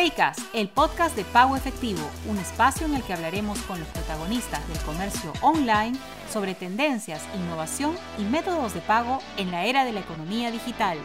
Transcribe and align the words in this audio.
Paycast, 0.00 0.40
el 0.54 0.70
podcast 0.70 1.14
de 1.14 1.24
Pago 1.24 1.56
Efectivo, 1.56 2.00
un 2.26 2.38
espacio 2.38 2.86
en 2.86 2.94
el 2.94 3.02
que 3.02 3.12
hablaremos 3.12 3.58
con 3.64 3.78
los 3.78 3.88
protagonistas 3.88 4.66
del 4.66 4.78
comercio 4.78 5.30
online 5.42 5.94
sobre 6.32 6.54
tendencias, 6.54 7.22
innovación 7.34 7.94
y 8.16 8.24
métodos 8.24 8.72
de 8.72 8.80
pago 8.80 9.18
en 9.36 9.50
la 9.50 9.66
era 9.66 9.84
de 9.84 9.92
la 9.92 10.00
economía 10.00 10.50
digital. 10.50 10.96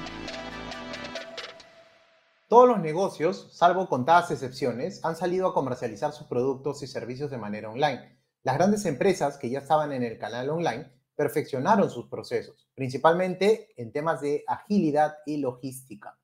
Todos 2.47 2.69
los 2.69 2.79
negocios, 2.79 3.49
salvo 3.51 3.89
contadas 3.89 4.31
excepciones, 4.31 5.03
han 5.03 5.17
salido 5.17 5.49
a 5.49 5.53
comercializar 5.53 6.13
sus 6.13 6.27
productos 6.27 6.81
y 6.81 6.87
servicios 6.87 7.29
de 7.29 7.37
manera 7.37 7.69
online. 7.69 8.17
Las 8.43 8.55
grandes 8.55 8.85
empresas 8.85 9.37
que 9.37 9.49
ya 9.49 9.59
estaban 9.59 9.91
en 9.91 10.03
el 10.03 10.17
canal 10.17 10.49
online 10.49 10.89
perfeccionaron 11.17 11.89
sus 11.89 12.07
procesos, 12.07 12.69
principalmente 12.75 13.73
en 13.75 13.91
temas 13.91 14.21
de 14.21 14.45
agilidad 14.47 15.15
y 15.25 15.39
logística. 15.39 16.17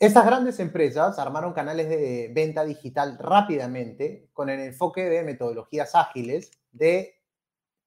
Estas 0.00 0.26
grandes 0.26 0.60
empresas 0.60 1.18
armaron 1.18 1.52
canales 1.52 1.88
de 1.88 2.30
venta 2.32 2.64
digital 2.64 3.18
rápidamente 3.18 4.30
con 4.32 4.48
el 4.48 4.60
enfoque 4.60 5.08
de 5.08 5.24
metodologías 5.24 5.96
ágiles, 5.96 6.52
de 6.70 7.16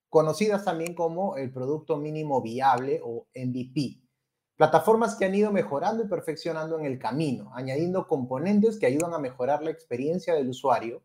conocidas 0.10 0.66
también 0.66 0.94
como 0.94 1.38
el 1.38 1.54
producto 1.54 1.96
mínimo 1.96 2.42
viable 2.42 3.00
o 3.02 3.28
MVP. 3.34 4.02
Plataformas 4.58 5.16
que 5.16 5.24
han 5.24 5.36
ido 5.36 5.54
mejorando 5.54 6.04
y 6.04 6.10
perfeccionando 6.10 6.78
en 6.78 6.86
el 6.86 7.00
camino, 7.00 7.50
añadiendo 7.56 8.06
componentes 8.10 8.78
que 8.78 8.88
ayudan 8.88 9.14
a 9.14 9.20
mejorar 9.20 9.64
la 9.64 9.72
experiencia 9.72 10.34
del 10.34 10.50
usuario, 10.50 11.02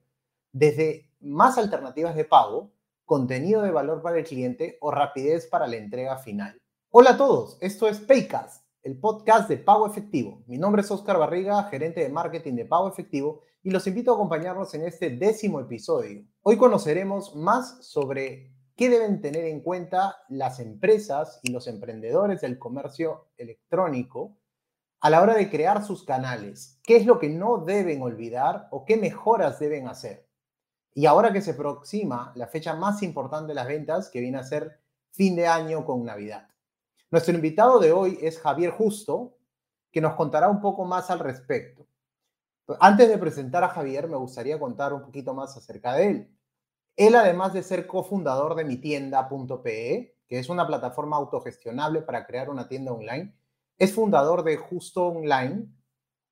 desde 0.51 1.09
más 1.21 1.57
alternativas 1.57 2.17
de 2.17 2.25
pago, 2.25 2.73
contenido 3.05 3.63
de 3.63 3.71
valor 3.71 4.03
para 4.03 4.19
el 4.19 4.25
cliente 4.25 4.77
o 4.81 4.91
rapidez 4.91 5.47
para 5.47 5.69
la 5.69 5.77
entrega 5.77 6.19
final. 6.19 6.61
Hola 6.91 7.11
a 7.11 7.17
todos, 7.17 7.59
esto 7.61 7.87
es 7.87 8.01
Paycast 8.01 8.66
el 8.87 9.01
podcast 9.01 9.49
de 9.49 9.59
Pago 9.59 9.85
Efectivo. 9.85 10.45
Mi 10.47 10.59
nombre 10.59 10.81
es 10.81 10.91
Oscar 10.93 11.19
Barriga, 11.19 11.65
gerente 11.65 12.03
de 12.03 12.09
marketing 12.09 12.55
de 12.55 12.67
Pago 12.67 12.89
Efectivo, 12.89 13.43
y 13.65 13.71
los 13.71 13.85
invito 13.89 14.13
a 14.13 14.15
acompañarnos 14.15 14.73
en 14.75 14.85
este 14.85 15.11
décimo 15.11 15.59
episodio. 15.59 16.25
Hoy 16.43 16.57
conoceremos 16.57 17.35
más 17.35 17.85
sobre 17.85 18.53
qué 18.77 18.89
deben 18.89 19.21
tener 19.21 19.45
en 19.47 19.61
cuenta 19.61 20.19
las 20.29 20.61
empresas 20.61 21.41
y 21.43 21.51
los 21.51 21.67
emprendedores 21.67 22.43
del 22.43 22.61
comercio 22.61 23.27
electrónico 23.37 24.39
a 25.01 25.11
la 25.11 25.21
hora 25.21 25.35
de 25.35 25.51
crear 25.51 25.85
sus 25.85 26.05
canales. 26.05 26.79
¿Qué 26.85 26.95
es 26.95 27.07
lo 27.07 27.19
que 27.19 27.29
no 27.29 27.65
deben 27.65 28.03
olvidar 28.03 28.69
o 28.71 28.85
qué 28.85 28.97
mejoras 28.97 29.59
deben 29.59 29.89
hacer? 29.89 30.29
Y 30.95 31.07
ahora 31.07 31.33
que 31.33 31.43
se 31.43 31.51
aproxima 31.51 32.31
la 32.37 32.47
fecha 32.47 32.77
más 32.77 33.03
importante 33.03 33.49
de 33.49 33.55
las 33.55 33.67
ventas, 33.67 34.11
que 34.11 34.21
viene 34.21 34.39
a 34.39 34.45
ser 34.45 34.79
fin 35.11 35.35
de 35.35 35.49
año 35.49 35.85
con 35.85 36.05
Navidad. 36.05 36.47
Nuestro 37.11 37.35
invitado 37.35 37.79
de 37.79 37.93
hoy 37.93 38.19
es 38.21 38.41
Javier 38.41 38.71
Justo, 38.73 39.39
que 39.93 40.01
nos 40.01 40.15
contará 40.15 40.49
un 40.49 40.61
poco 40.61 40.85
más 40.85 41.09
al 41.09 41.21
respecto. 41.21 41.87
Antes 42.81 43.09
de 43.09 43.17
presentar 43.17 43.63
a 43.63 43.69
Javier, 43.69 44.09
me 44.09 44.17
gustaría 44.17 44.59
contar 44.59 44.93
un 44.93 45.03
poquito 45.03 45.33
más 45.33 45.57
acerca 45.57 45.95
de 45.95 46.07
él. 46.09 46.37
Él, 46.97 47.15
además 47.15 47.53
de 47.53 47.63
ser 47.63 47.87
cofundador 47.87 48.57
de 48.57 48.65
mitienda.pe, 48.65 50.17
que 50.27 50.39
es 50.39 50.49
una 50.49 50.67
plataforma 50.67 51.17
autogestionable 51.17 52.03
para 52.03 52.27
crear 52.27 52.51
una 52.51 52.67
tienda 52.67 52.93
online, 52.93 53.37
es 53.79 53.95
fundador 53.95 54.43
de 54.43 54.57
Justo 54.57 55.07
Online 55.07 55.69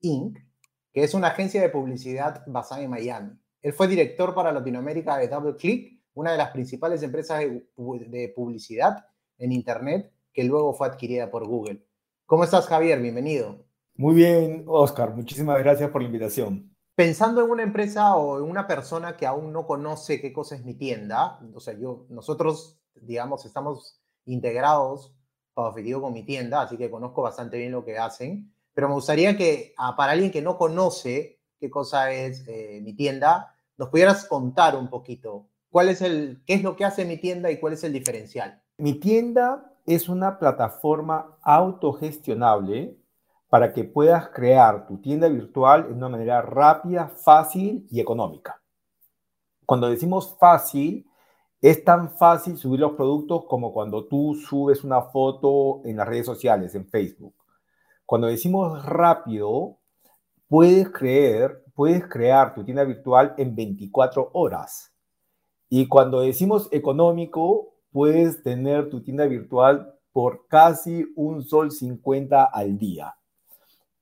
Inc., 0.00 0.38
que 0.92 1.04
es 1.04 1.14
una 1.14 1.28
agencia 1.28 1.62
de 1.62 1.68
publicidad 1.68 2.42
basada 2.48 2.82
en 2.82 2.90
Miami. 2.90 3.38
Él 3.62 3.72
fue 3.72 3.86
director 3.86 4.34
para 4.34 4.50
Latinoamérica 4.50 5.18
de 5.18 5.28
DoubleClick, 5.28 6.02
una 6.14 6.32
de 6.32 6.38
las 6.38 6.50
principales 6.50 7.00
empresas 7.04 7.40
de 7.40 8.32
publicidad 8.34 9.06
en 9.38 9.52
Internet 9.52 10.13
que 10.34 10.44
luego 10.44 10.74
fue 10.74 10.88
adquirida 10.88 11.30
por 11.30 11.46
Google. 11.46 11.86
¿Cómo 12.26 12.44
estás, 12.44 12.66
Javier? 12.66 13.00
Bienvenido. 13.00 13.64
Muy 13.94 14.16
bien, 14.16 14.64
Oscar. 14.66 15.14
Muchísimas 15.14 15.58
gracias 15.60 15.90
por 15.90 16.02
la 16.02 16.08
invitación. 16.08 16.74
Pensando 16.96 17.44
en 17.44 17.50
una 17.50 17.62
empresa 17.62 18.16
o 18.16 18.38
en 18.38 18.50
una 18.50 18.66
persona 18.66 19.16
que 19.16 19.26
aún 19.26 19.52
no 19.52 19.66
conoce 19.66 20.20
qué 20.20 20.32
cosa 20.32 20.56
es 20.56 20.64
mi 20.64 20.74
tienda, 20.74 21.40
o 21.54 21.60
sea, 21.60 21.74
yo, 21.74 22.06
nosotros, 22.08 22.78
digamos, 22.94 23.44
estamos 23.46 24.00
integrados 24.26 25.14
para 25.54 25.68
objetivo 25.68 26.02
con 26.02 26.12
mi 26.12 26.24
tienda, 26.24 26.62
así 26.62 26.76
que 26.76 26.90
conozco 26.90 27.22
bastante 27.22 27.56
bien 27.56 27.72
lo 27.72 27.84
que 27.84 27.98
hacen, 27.98 28.52
pero 28.74 28.88
me 28.88 28.94
gustaría 28.94 29.36
que 29.36 29.74
ah, 29.76 29.94
para 29.96 30.12
alguien 30.12 30.30
que 30.30 30.42
no 30.42 30.56
conoce 30.58 31.40
qué 31.60 31.70
cosa 31.70 32.12
es 32.12 32.44
eh, 32.48 32.80
mi 32.82 32.94
tienda, 32.94 33.54
nos 33.76 33.88
pudieras 33.88 34.26
contar 34.26 34.76
un 34.76 34.88
poquito 34.88 35.48
cuál 35.70 35.88
es 35.88 36.00
el, 36.00 36.42
qué 36.46 36.54
es 36.54 36.62
lo 36.62 36.76
que 36.76 36.84
hace 36.84 37.04
mi 37.04 37.16
tienda 37.18 37.50
y 37.50 37.58
cuál 37.58 37.72
es 37.72 37.84
el 37.84 37.92
diferencial. 37.92 38.62
Mi 38.78 38.94
tienda 38.94 39.73
es 39.86 40.08
una 40.08 40.38
plataforma 40.38 41.36
autogestionable 41.42 42.96
para 43.48 43.72
que 43.72 43.84
puedas 43.84 44.28
crear 44.30 44.86
tu 44.86 44.98
tienda 44.98 45.28
virtual 45.28 45.86
de 45.86 45.94
una 45.94 46.08
manera 46.08 46.42
rápida, 46.42 47.08
fácil 47.08 47.86
y 47.90 48.00
económica. 48.00 48.60
Cuando 49.64 49.88
decimos 49.88 50.36
fácil, 50.38 51.06
es 51.60 51.84
tan 51.84 52.10
fácil 52.16 52.56
subir 52.56 52.80
los 52.80 52.92
productos 52.92 53.44
como 53.46 53.72
cuando 53.72 54.06
tú 54.06 54.34
subes 54.34 54.84
una 54.84 55.02
foto 55.02 55.80
en 55.84 55.96
las 55.96 56.06
redes 56.08 56.26
sociales, 56.26 56.74
en 56.74 56.86
Facebook. 56.86 57.34
Cuando 58.04 58.26
decimos 58.26 58.84
rápido, 58.84 59.78
puedes 60.48 60.88
puedes 61.74 62.06
crear 62.06 62.54
tu 62.54 62.64
tienda 62.64 62.84
virtual 62.84 63.34
en 63.38 63.54
24 63.54 64.30
horas. 64.34 64.92
Y 65.68 65.88
cuando 65.88 66.20
decimos 66.20 66.68
económico, 66.70 67.73
puedes 67.94 68.42
tener 68.42 68.90
tu 68.90 69.04
tienda 69.04 69.24
virtual 69.24 69.94
por 70.10 70.48
casi 70.48 71.06
un 71.14 71.44
sol 71.44 71.70
50 71.70 72.42
al 72.42 72.76
día. 72.76 73.14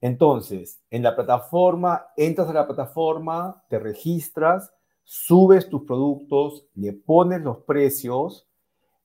Entonces, 0.00 0.80
en 0.88 1.02
la 1.02 1.14
plataforma, 1.14 2.06
entras 2.16 2.48
a 2.48 2.54
la 2.54 2.66
plataforma, 2.66 3.62
te 3.68 3.78
registras, 3.78 4.72
subes 5.04 5.68
tus 5.68 5.82
productos, 5.82 6.66
le 6.74 6.94
pones 6.94 7.42
los 7.42 7.58
precios, 7.64 8.48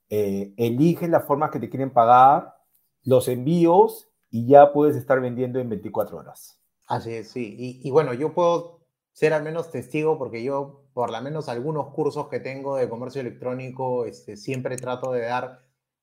eh, 0.09 0.53
eliges 0.55 1.09
la 1.09 1.19
forma 1.19 1.51
que 1.51 1.59
te 1.59 1.69
quieren 1.69 1.91
pagar, 1.91 2.55
los 3.03 3.27
envíos 3.27 4.07
y 4.31 4.47
ya 4.47 4.71
puedes 4.71 4.95
estar 4.95 5.19
vendiendo 5.19 5.59
en 5.59 5.67
24 5.67 6.17
horas. 6.17 6.61
Así 6.85 7.13
es, 7.13 7.29
sí. 7.29 7.81
Y 7.83 7.91
bueno, 7.91 8.13
yo 8.13 8.33
puedo 8.33 8.79
ser 9.11 9.33
al 9.33 9.43
menos 9.43 9.69
testigo 9.69 10.17
porque 10.17 10.41
yo 10.43 10.86
por 10.97 11.11
lo 11.11 11.21
menos 11.21 11.47
algunos 11.47 11.93
cursos 11.93 12.27
que 12.27 12.39
tengo 12.39 12.75
de 12.75 12.89
comercio 12.89 13.21
electrónico, 13.21 14.05
este, 14.05 14.35
siempre 14.35 14.77
trato 14.77 15.11
de 15.11 15.21
dar, 15.21 15.61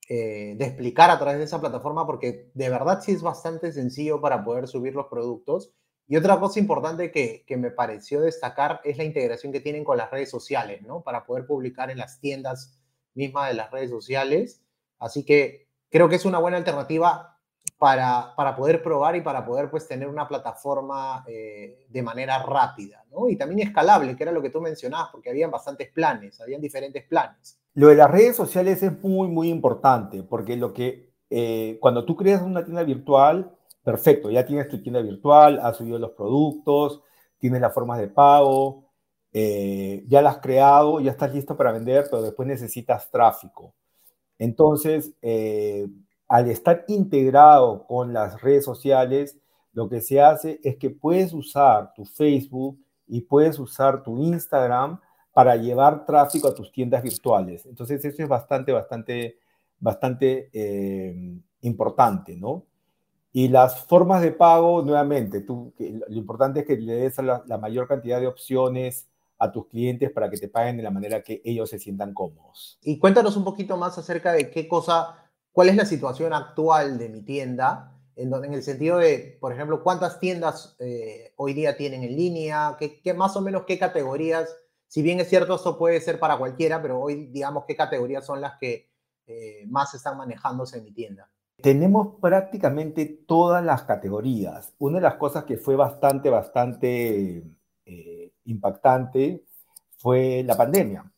eh, 0.08 0.54
de 0.56 0.64
explicar 0.66 1.10
a 1.10 1.18
través 1.18 1.38
de 1.38 1.46
esa 1.46 1.60
plataforma 1.60 2.06
porque 2.06 2.52
de 2.54 2.70
verdad 2.70 3.00
sí 3.02 3.10
es 3.10 3.20
bastante 3.20 3.72
sencillo 3.72 4.20
para 4.20 4.44
poder 4.44 4.68
subir 4.68 4.94
los 4.94 5.06
productos. 5.06 5.72
Y 6.06 6.16
otra 6.16 6.38
cosa 6.38 6.60
importante 6.60 7.10
que, 7.10 7.44
que 7.44 7.56
me 7.56 7.72
pareció 7.72 8.20
destacar 8.20 8.80
es 8.84 8.96
la 8.96 9.02
integración 9.02 9.52
que 9.52 9.58
tienen 9.58 9.82
con 9.82 9.96
las 9.96 10.12
redes 10.12 10.30
sociales, 10.30 10.82
¿no? 10.82 11.02
Para 11.02 11.26
poder 11.26 11.44
publicar 11.44 11.90
en 11.90 11.98
las 11.98 12.20
tiendas 12.20 12.78
mismas 13.14 13.48
de 13.48 13.54
las 13.54 13.72
redes 13.72 13.90
sociales. 13.90 14.62
Así 15.00 15.24
que 15.24 15.66
creo 15.90 16.08
que 16.08 16.14
es 16.14 16.24
una 16.24 16.38
buena 16.38 16.58
alternativa 16.58 17.33
para, 17.84 18.56
poder 18.56 18.82
probar 18.82 19.14
y 19.14 19.20
para 19.20 19.44
poder 19.44 19.68
pues 19.68 19.86
tener 19.86 20.08
una 20.08 20.26
plataforma 20.26 21.22
eh, 21.26 21.84
de 21.90 22.02
manera 22.02 22.42
rápida, 22.42 23.04
¿no? 23.12 23.28
Y 23.28 23.36
también 23.36 23.68
escalable, 23.68 24.16
que 24.16 24.22
era 24.22 24.32
lo 24.32 24.40
que 24.40 24.48
tú 24.48 24.62
mencionabas, 24.62 25.10
porque 25.12 25.28
habían 25.28 25.50
bastantes 25.50 25.92
planes, 25.92 26.40
habían 26.40 26.62
diferentes 26.62 27.04
planes. 27.04 27.60
Lo 27.74 27.88
de 27.88 27.96
las 27.96 28.10
redes 28.10 28.36
sociales 28.36 28.82
es 28.82 29.02
muy, 29.02 29.28
muy 29.28 29.50
importante, 29.50 30.22
porque 30.22 30.56
lo 30.56 30.72
que, 30.72 31.12
eh, 31.28 31.76
cuando 31.78 32.06
tú 32.06 32.16
creas 32.16 32.40
una 32.40 32.64
tienda 32.64 32.84
virtual, 32.84 33.54
perfecto, 33.82 34.30
ya 34.30 34.46
tienes 34.46 34.66
tu 34.68 34.80
tienda 34.80 35.02
virtual, 35.02 35.60
has 35.62 35.76
subido 35.76 35.98
los 35.98 36.12
productos, 36.12 37.02
tienes 37.36 37.60
las 37.60 37.74
formas 37.74 37.98
de 37.98 38.08
pago, 38.08 38.88
eh, 39.30 40.04
ya 40.08 40.22
las 40.22 40.36
has 40.36 40.40
creado, 40.40 41.00
ya 41.00 41.10
estás 41.10 41.34
listo 41.34 41.54
para 41.54 41.72
vender, 41.72 42.06
pero 42.10 42.22
después 42.22 42.48
necesitas 42.48 43.10
tráfico. 43.10 43.74
Entonces, 44.38 45.12
al 46.28 46.50
estar 46.50 46.84
integrado 46.88 47.86
con 47.86 48.12
las 48.12 48.40
redes 48.40 48.64
sociales, 48.64 49.38
lo 49.72 49.88
que 49.88 50.00
se 50.00 50.20
hace 50.20 50.60
es 50.62 50.76
que 50.76 50.90
puedes 50.90 51.32
usar 51.32 51.92
tu 51.94 52.04
Facebook 52.04 52.78
y 53.06 53.22
puedes 53.22 53.58
usar 53.58 54.02
tu 54.02 54.18
Instagram 54.18 55.00
para 55.32 55.56
llevar 55.56 56.06
tráfico 56.06 56.48
a 56.48 56.54
tus 56.54 56.70
tiendas 56.70 57.02
virtuales. 57.02 57.66
Entonces, 57.66 58.04
eso 58.04 58.22
es 58.22 58.28
bastante, 58.28 58.72
bastante, 58.72 59.38
bastante 59.80 60.48
eh, 60.52 61.36
importante, 61.62 62.36
¿no? 62.36 62.64
Y 63.32 63.48
las 63.48 63.84
formas 63.84 64.22
de 64.22 64.30
pago, 64.30 64.80
nuevamente, 64.82 65.40
tú, 65.40 65.74
lo 65.76 66.16
importante 66.16 66.60
es 66.60 66.66
que 66.66 66.76
le 66.76 66.94
des 66.94 67.18
la, 67.18 67.42
la 67.46 67.58
mayor 67.58 67.88
cantidad 67.88 68.20
de 68.20 68.28
opciones 68.28 69.08
a 69.38 69.50
tus 69.50 69.66
clientes 69.66 70.12
para 70.12 70.30
que 70.30 70.36
te 70.36 70.46
paguen 70.46 70.76
de 70.76 70.84
la 70.84 70.92
manera 70.92 71.22
que 71.22 71.42
ellos 71.44 71.68
se 71.68 71.80
sientan 71.80 72.14
cómodos. 72.14 72.78
Y 72.82 73.00
cuéntanos 73.00 73.36
un 73.36 73.42
poquito 73.42 73.76
más 73.76 73.98
acerca 73.98 74.32
de 74.32 74.52
qué 74.52 74.68
cosa 74.68 75.23
cuál 75.54 75.68
es 75.68 75.76
la 75.76 75.86
situación 75.86 76.32
actual 76.32 76.98
de 76.98 77.08
mi 77.08 77.22
tienda, 77.22 77.96
en, 78.16 78.28
donde, 78.28 78.48
en 78.48 78.54
el 78.54 78.62
sentido 78.64 78.98
de, 78.98 79.38
por 79.40 79.52
ejemplo, 79.52 79.84
cuántas 79.84 80.18
tiendas 80.18 80.76
eh, 80.80 81.32
hoy 81.36 81.54
día 81.54 81.76
tienen 81.76 82.02
en 82.02 82.16
línea, 82.16 82.76
qué, 82.78 83.14
más 83.14 83.36
o 83.36 83.40
menos 83.40 83.62
qué 83.64 83.78
categorías, 83.78 84.54
si 84.88 85.00
bien 85.00 85.20
es 85.20 85.28
cierto, 85.28 85.54
esto 85.54 85.78
puede 85.78 86.00
ser 86.00 86.18
para 86.18 86.36
cualquiera, 86.36 86.82
pero 86.82 87.00
hoy 87.00 87.26
digamos 87.26 87.64
qué 87.66 87.76
categorías 87.76 88.26
son 88.26 88.40
las 88.40 88.58
que 88.58 88.90
eh, 89.26 89.64
más 89.68 89.94
están 89.94 90.18
manejándose 90.18 90.78
en 90.78 90.84
mi 90.84 90.92
tienda. 90.92 91.30
tenemos 91.62 92.20
prácticamente 92.20 93.06
todas 93.06 93.64
las 93.64 93.84
categorías. 93.84 94.74
Una 94.78 94.96
de 94.96 95.02
las 95.02 95.14
cosas 95.14 95.44
que 95.44 95.56
fue 95.56 95.76
bastante, 95.76 96.30
bastante 96.30 97.44
eh, 97.86 98.32
impactante 98.44 99.44
fue 99.98 100.42
la 100.44 100.56
pandemia. 100.56 101.13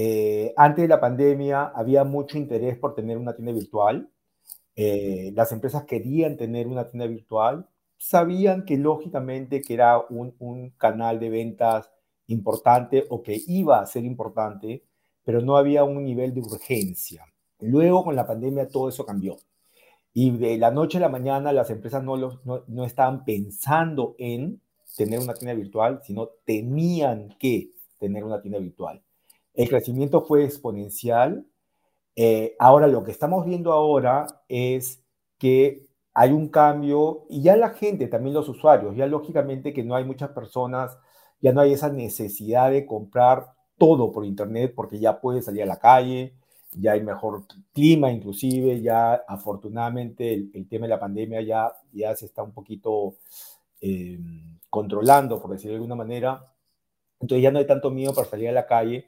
Eh, 0.00 0.54
antes 0.56 0.82
de 0.82 0.88
la 0.88 1.00
pandemia 1.00 1.72
había 1.74 2.04
mucho 2.04 2.38
interés 2.38 2.78
por 2.78 2.94
tener 2.94 3.18
una 3.18 3.34
tienda 3.34 3.52
virtual. 3.52 4.08
Eh, 4.76 5.32
las 5.34 5.50
empresas 5.50 5.86
querían 5.86 6.36
tener 6.36 6.68
una 6.68 6.86
tienda 6.86 7.08
virtual. 7.08 7.68
Sabían 7.96 8.64
que 8.64 8.76
lógicamente 8.76 9.60
que 9.60 9.74
era 9.74 9.98
un, 9.98 10.36
un 10.38 10.70
canal 10.70 11.18
de 11.18 11.30
ventas 11.30 11.90
importante 12.28 13.06
o 13.10 13.22
que 13.24 13.40
iba 13.48 13.80
a 13.80 13.86
ser 13.86 14.04
importante, 14.04 14.84
pero 15.24 15.40
no 15.40 15.56
había 15.56 15.82
un 15.82 16.04
nivel 16.04 16.32
de 16.32 16.42
urgencia. 16.42 17.24
Luego 17.58 18.04
con 18.04 18.14
la 18.14 18.26
pandemia 18.26 18.68
todo 18.68 18.88
eso 18.90 19.04
cambió. 19.04 19.36
Y 20.14 20.30
de 20.30 20.58
la 20.58 20.70
noche 20.70 20.98
a 20.98 21.00
la 21.00 21.08
mañana 21.08 21.52
las 21.52 21.70
empresas 21.70 22.04
no, 22.04 22.16
no, 22.16 22.64
no 22.68 22.84
estaban 22.84 23.24
pensando 23.24 24.14
en 24.18 24.60
tener 24.96 25.18
una 25.18 25.34
tienda 25.34 25.54
virtual, 25.54 26.00
sino 26.04 26.28
tenían 26.44 27.36
que 27.40 27.72
tener 27.98 28.22
una 28.22 28.40
tienda 28.40 28.60
virtual. 28.60 29.02
El 29.58 29.68
crecimiento 29.68 30.24
fue 30.24 30.44
exponencial. 30.44 31.44
Eh, 32.14 32.54
ahora 32.60 32.86
lo 32.86 33.02
que 33.02 33.10
estamos 33.10 33.44
viendo 33.44 33.72
ahora 33.72 34.28
es 34.48 35.02
que 35.36 35.84
hay 36.14 36.30
un 36.30 36.48
cambio 36.48 37.26
y 37.28 37.42
ya 37.42 37.56
la 37.56 37.70
gente, 37.70 38.06
también 38.06 38.34
los 38.34 38.48
usuarios, 38.48 38.94
ya 38.94 39.06
lógicamente 39.06 39.72
que 39.72 39.82
no 39.82 39.96
hay 39.96 40.04
muchas 40.04 40.30
personas, 40.30 40.96
ya 41.40 41.52
no 41.52 41.60
hay 41.60 41.72
esa 41.72 41.90
necesidad 41.90 42.70
de 42.70 42.86
comprar 42.86 43.52
todo 43.76 44.12
por 44.12 44.24
internet 44.24 44.72
porque 44.76 45.00
ya 45.00 45.20
puedes 45.20 45.46
salir 45.46 45.64
a 45.64 45.66
la 45.66 45.80
calle, 45.80 46.34
ya 46.72 46.92
hay 46.92 47.02
mejor 47.02 47.42
clima 47.72 48.12
inclusive, 48.12 48.80
ya 48.80 49.14
afortunadamente 49.26 50.34
el, 50.34 50.68
tema 50.68 50.86
de 50.86 50.90
la 50.90 51.00
pandemia 51.00 51.42
ya, 51.42 51.72
ya 51.92 52.14
se 52.14 52.26
está 52.26 52.44
un 52.44 52.52
poquito 52.52 53.16
eh, 53.80 54.20
controlando, 54.70 55.42
por 55.42 55.50
decirlo 55.50 55.72
de 55.72 55.76
alguna 55.78 55.96
manera. 55.96 56.44
Entonces 57.20 57.42
ya 57.42 57.50
no 57.50 57.58
hay 57.58 57.66
tanto 57.66 57.90
miedo 57.90 58.14
para 58.14 58.28
salir 58.28 58.48
a 58.50 58.52
la 58.52 58.66
calle. 58.66 59.06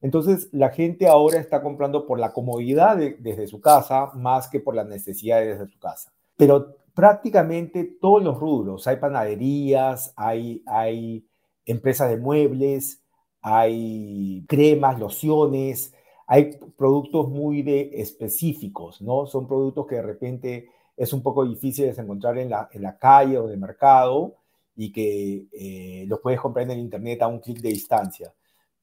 Entonces 0.00 0.48
la 0.52 0.70
gente 0.70 1.08
ahora 1.08 1.38
está 1.38 1.62
comprando 1.62 2.06
por 2.06 2.20
la 2.20 2.32
comodidad 2.32 2.96
desde 2.96 3.46
su 3.46 3.60
casa 3.60 4.12
más 4.14 4.48
que 4.48 4.60
por 4.60 4.74
las 4.74 4.86
necesidades 4.86 5.58
desde 5.58 5.72
su 5.72 5.78
casa. 5.78 6.12
Pero 6.36 6.76
prácticamente 6.94 7.84
todos 8.00 8.22
los 8.22 8.38
rubros, 8.38 8.86
hay 8.86 8.96
panaderías, 8.96 10.12
hay, 10.16 11.24
empresas 11.64 12.10
de 12.10 12.16
muebles, 12.16 13.02
hay 13.42 14.44
cremas, 14.48 14.98
lociones, 14.98 15.94
hay 16.26 16.58
productos 16.76 17.28
muy 17.28 17.62
de 17.62 17.90
específicos, 17.94 19.00
¿no? 19.02 19.26
Son 19.26 19.46
productos 19.46 19.86
que 19.86 19.96
de 19.96 20.02
repente 20.02 20.70
es 20.96 21.12
un 21.12 21.22
poco 21.22 21.44
difícil 21.44 21.94
de 21.94 22.02
encontrar 22.02 22.38
en 22.38 22.50
la, 22.50 22.68
en 22.72 22.82
calle 22.98 23.38
o 23.38 23.46
de 23.46 23.56
mercado 23.56 24.34
y 24.74 24.90
que 24.90 25.46
eh, 25.52 26.04
los 26.06 26.20
puedes 26.20 26.40
comprar 26.40 26.64
en 26.64 26.72
el 26.72 26.78
internet 26.78 27.22
a 27.22 27.28
un 27.28 27.40
clic 27.40 27.58
de 27.60 27.68
distancia. 27.68 28.32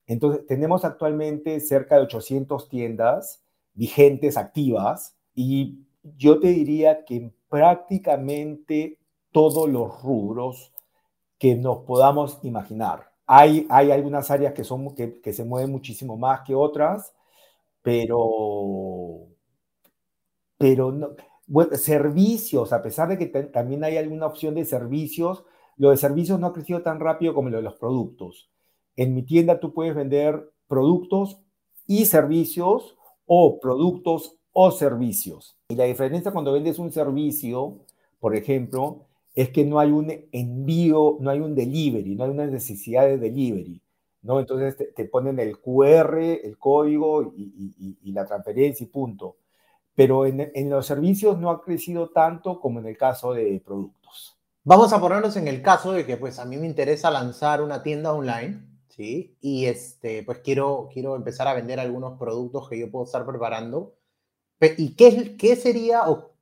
Entonces, 0.08 0.46
tenemos 0.48 0.86
actualmente 0.86 1.60
cerca 1.60 1.96
de 1.96 2.04
800 2.04 2.70
tiendas 2.70 3.44
vigentes, 3.74 4.38
activas, 4.38 5.18
y 5.34 5.80
yo 6.18 6.40
te 6.40 6.48
diría 6.48 7.04
que 7.06 7.32
prácticamente 7.50 9.00
todos 9.32 9.70
los 9.70 10.02
rubros 10.02 10.72
que 11.38 11.56
nos 11.56 11.80
podamos 11.80 12.40
imaginar. 12.44 13.12
Hay, 13.28 13.68
hay 13.70 13.92
algunas 13.92 14.32
áreas 14.32 14.54
que, 14.54 14.64
son, 14.64 14.96
que 14.96 15.34
se 15.34 15.44
mueven 15.44 15.72
muchísimo 15.72 16.16
más 16.18 16.42
que 16.42 16.56
otras, 16.56 17.14
pero, 17.82 19.28
pero 20.58 20.92
no, 20.92 21.10
bueno, 21.48 21.76
servicios, 21.76 22.74
a 22.74 22.82
pesar 22.82 23.10
de 23.10 23.18
que 23.18 23.28
también 23.28 23.84
hay 23.84 23.98
alguna 23.98 24.26
opción 24.26 24.56
de 24.56 24.66
servicios, 24.66 25.44
lo 25.78 25.92
de 25.92 25.98
servicios 25.98 26.40
no 26.40 26.48
ha 26.48 26.54
crecido 26.54 26.82
tan 26.82 27.00
rápido 27.00 27.34
como 27.34 27.50
lo 27.50 27.58
de 27.58 27.64
los 27.64 27.76
productos. 27.76 28.50
En 28.96 29.14
mi 29.14 29.24
tienda 29.24 29.60
tú 29.60 29.74
puedes 29.74 29.96
vender 29.96 30.52
productos 30.68 31.38
y 31.88 32.06
servicios 32.06 32.96
o 33.26 33.60
productos 33.60 34.36
o 34.54 34.72
servicios. 34.72 35.58
Y 35.70 35.76
la 35.76 35.84
diferencia 35.86 36.32
cuando 36.32 36.54
vendes 36.54 36.80
un 36.80 36.92
servicio, 36.92 37.80
por 38.20 38.36
ejemplo, 38.36 39.06
es 39.34 39.50
que 39.50 39.66
no 39.66 39.80
hay 39.80 39.92
un 39.92 40.12
envío, 40.32 41.18
no 41.20 41.30
hay 41.30 41.40
un 41.40 41.54
delivery, 41.54 42.16
no 42.16 42.24
hay 42.24 42.30
una 42.30 42.46
necesidad 42.46 43.06
de 43.06 43.18
delivery. 43.18 43.82
¿no? 44.22 44.40
Entonces 44.40 44.78
te, 44.96 45.06
ponen 45.06 45.40
el 45.40 45.60
QR, 45.60 46.18
el 46.20 46.58
código 46.58 47.34
y, 47.36 48.12
la 48.12 48.26
transferencia 48.26 48.84
y 48.84 48.88
punto. 48.88 49.38
Pero 49.94 50.26
en, 50.26 50.52
en, 50.54 50.70
los 50.70 50.86
servicios 50.86 51.38
no 51.38 51.50
ha 51.52 51.62
crecido 51.62 52.10
tanto 52.10 52.60
como 52.60 52.80
en 52.80 52.88
el 52.88 52.98
caso 52.98 53.34
de 53.34 53.62
productos. 53.64 54.38
Vamos 54.64 54.94
a 54.94 55.00
ponernos 55.00 55.36
en 55.36 55.48
el 55.48 55.62
caso 55.62 55.92
de 55.92 56.06
que 56.06 56.18
pues 56.18 56.40
a 56.40 56.46
mí 56.46 56.58
me 56.58 56.66
interesa 56.66 57.12
lanzar 57.12 57.62
una 57.62 57.84
tienda 57.84 58.14
online, 58.14 58.62
¿sí? 58.96 59.38
Y 59.42 59.66
este, 59.66 60.24
pues 60.24 60.40
quiero, 60.40 60.90
quiero 60.92 61.16
empezar 61.16 61.48
a 61.48 61.54
vender 61.54 61.80
algunos 61.80 62.18
productos 62.18 62.70
que 62.70 62.80
yo 62.80 62.90
puedo 62.90 63.06
estar 63.06 63.26
preparando. 63.26 63.98
¿Y 64.78 64.96
qué, 64.96 65.36
qué 65.38 65.56
sería 65.56 66.10
o 66.10 66.36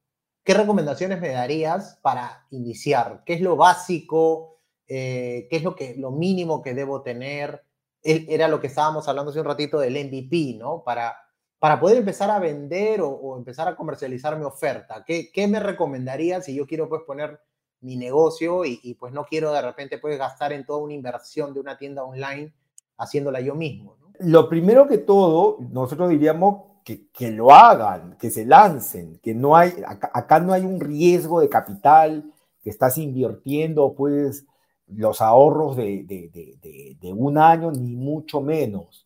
qué 0.43 0.53
recomendaciones 0.53 1.19
me 1.19 1.29
darías 1.29 1.99
para 2.01 2.45
iniciar? 2.51 3.23
¿Qué 3.25 3.33
es 3.33 3.41
lo 3.41 3.55
básico? 3.55 4.61
Eh, 4.87 5.47
¿Qué 5.49 5.57
es 5.57 5.63
lo, 5.63 5.75
que, 5.75 5.95
lo 5.95 6.11
mínimo 6.11 6.61
que 6.61 6.73
debo 6.73 7.01
tener? 7.01 7.63
era 8.05 8.49
lo 8.49 8.59
que 8.59 8.67
estábamos 8.67 9.07
hablando 9.07 9.31
hace 9.31 9.39
un 9.39 9.45
ratito 9.45 9.79
del 9.79 9.93
MVP, 9.93 10.57
¿no? 10.59 10.83
Para, 10.83 11.15
para 11.57 11.79
poder 11.79 11.99
empezar 11.99 12.29
a 12.29 12.37
vender 12.37 12.99
o, 13.01 13.37
empezar 13.37 13.65
a 13.69 13.77
comercializar 13.77 14.37
mi 14.37 14.43
oferta. 14.43 15.05
¿Qué, 15.07 15.31
¿Qué, 15.31 15.47
me 15.47 15.61
recomendaría 15.61 16.41
si 16.41 16.53
yo 16.53 16.67
quiero 16.67 16.89
pues 16.89 17.03
poner 17.07 17.39
mi 17.83 17.95
negocio 17.97 18.65
y, 18.65 18.95
pues 18.99 19.13
no 19.13 19.25
quiero 19.25 19.51
de 19.51 19.61
repente 19.61 19.97
pues 19.97 20.17
gastar 20.17 20.53
en 20.53 20.65
toda 20.65 20.79
una 20.79 20.93
inversión 20.93 21.53
de 21.53 21.59
una 21.59 21.77
tienda 21.77 22.03
online 22.03 22.53
haciéndola 22.97 23.41
yo 23.41 23.55
mismo? 23.55 23.97
Lo 24.19 24.49
primero 24.49 24.87
que 24.87 24.99
todo, 24.99 25.57
nosotros 25.59 26.09
diríamos 26.09 26.63
que, 26.83 27.31
lo 27.31 27.51
hagan, 27.51 28.17
que 28.17 28.29
se 28.29 28.45
lancen, 28.45 29.19
que 29.21 29.33
no 29.33 29.55
hay, 29.55 29.73
acá, 29.85 30.11
acá 30.13 30.39
no 30.39 30.53
hay 30.53 30.63
un 30.63 30.79
riesgo 30.79 31.39
de 31.39 31.49
capital 31.49 32.31
que 32.61 32.69
estás 32.69 32.97
invirtiendo, 32.97 33.93
pues 33.93 34.45
los 34.87 35.21
ahorros 35.21 35.75
de, 35.75 36.97
un 37.15 37.37
año, 37.37 37.71
ni 37.71 37.95
mucho 37.95 38.41
menos. 38.41 39.05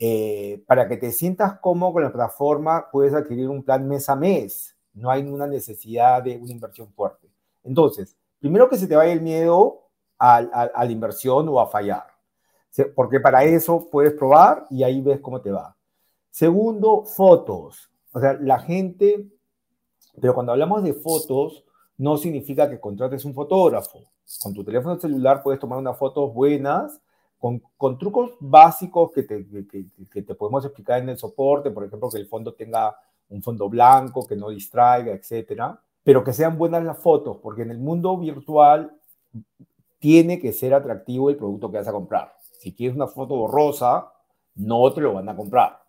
Eh, 0.00 0.62
para 0.66 0.88
que 0.88 0.96
te 0.96 1.10
sientas 1.10 1.58
cómodo 1.60 1.94
con 1.94 2.02
la 2.04 2.12
plataforma, 2.12 2.88
puedes 2.90 3.14
adquirir 3.14 3.48
un 3.48 3.62
plan 3.62 3.86
mes 3.88 4.08
a 4.08 4.16
mes. 4.16 4.76
No 4.94 5.10
hay 5.10 5.22
ninguna 5.22 5.46
necesidad 5.46 6.22
de 6.22 6.36
una 6.36 6.52
inversión 6.52 6.92
fuerte. 6.92 7.27
Entonces, 7.68 8.16
primero 8.40 8.68
que 8.68 8.76
se 8.76 8.88
te 8.88 8.96
vaya 8.96 9.12
el 9.12 9.20
miedo 9.20 9.90
a, 10.18 10.42
la 10.42 10.90
inversión 10.90 11.48
o 11.48 11.60
a 11.60 11.68
fallar. 11.68 12.06
Porque 12.94 13.20
para 13.20 13.44
eso 13.44 13.88
puedes 13.90 14.14
probar 14.14 14.66
y 14.70 14.82
ahí 14.82 15.00
ves 15.00 15.20
cómo 15.20 15.40
te 15.40 15.50
va. 15.50 15.76
Segundo, 16.30 17.04
fotos. 17.04 17.90
O 18.12 18.20
sea, 18.20 18.34
la 18.34 18.58
gente, 18.58 19.28
pero 20.20 20.34
cuando 20.34 20.52
hablamos 20.52 20.82
de 20.82 20.94
fotos, 20.94 21.64
no 21.96 22.16
significa 22.16 22.68
que 22.68 22.80
contrates 22.80 23.24
un 23.24 23.34
fotógrafo 23.34 24.00
con 24.42 24.52
tu 24.52 24.62
teléfono 24.62 25.00
celular 25.00 25.42
puedes 25.42 25.58
tomar 25.58 25.78
unas 25.78 25.96
fotos 25.96 26.32
buenas, 26.34 27.00
con, 27.38 27.62
con 27.76 27.98
trucos 27.98 28.32
básicos 28.40 29.12
que 29.12 29.22
te, 29.22 29.46
que, 29.66 29.86
que 30.10 30.22
te, 30.22 30.34
podemos 30.34 30.64
explicar 30.64 31.00
en 31.00 31.08
el 31.08 31.18
soporte, 31.18 31.70
por 31.70 31.84
ejemplo, 31.84 32.10
que 32.10 32.18
el 32.18 32.26
fondo 32.26 32.52
tenga 32.54 32.96
un 33.30 33.42
fondo 33.42 33.68
blanco, 33.68 34.26
que 34.26 34.36
no 34.36 34.50
distraiga, 34.50 35.12
etcétera, 35.12 35.80
pero 36.08 36.24
que 36.24 36.32
sean 36.32 36.56
buenas 36.56 36.82
las 36.84 36.96
fotos, 36.96 37.36
porque 37.42 37.60
en 37.60 37.70
el 37.70 37.78
mundo 37.78 38.16
virtual 38.16 38.98
tiene 39.98 40.40
que 40.40 40.54
ser 40.54 40.72
atractivo 40.72 41.28
el 41.28 41.36
producto 41.36 41.70
que 41.70 41.76
vas 41.76 41.88
a 41.88 41.92
comprar. 41.92 42.34
Si 42.60 42.74
quieres 42.74 42.96
una 42.96 43.08
foto 43.08 43.36
borrosa, 43.36 44.10
no 44.54 44.90
te 44.94 45.02
lo 45.02 45.12
van 45.12 45.28
a 45.28 45.36
comprar. 45.36 45.82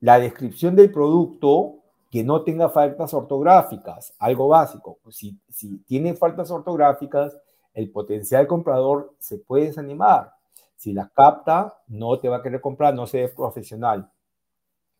La 0.00 0.18
descripción 0.18 0.76
del 0.76 0.92
producto 0.92 1.76
que 2.10 2.22
no 2.22 2.42
tenga 2.42 2.68
faltas 2.68 3.14
ortográficas, 3.14 4.12
algo 4.18 4.48
básico. 4.48 4.98
Si, 5.08 5.40
si 5.48 5.78
tiene 5.84 6.12
faltas 6.12 6.50
ortográficas, 6.50 7.34
el 7.72 7.90
potencial 7.90 8.46
comprador 8.46 9.14
se 9.18 9.38
puede 9.38 9.68
desanimar. 9.68 10.34
Si 10.76 10.92
la 10.92 11.08
capta, 11.08 11.78
no 11.88 12.18
te 12.18 12.28
va 12.28 12.36
a 12.36 12.42
querer 12.42 12.60
comprar, 12.60 12.94
no 12.94 13.06
se 13.06 13.24
es 13.24 13.30
profesional. 13.30 14.10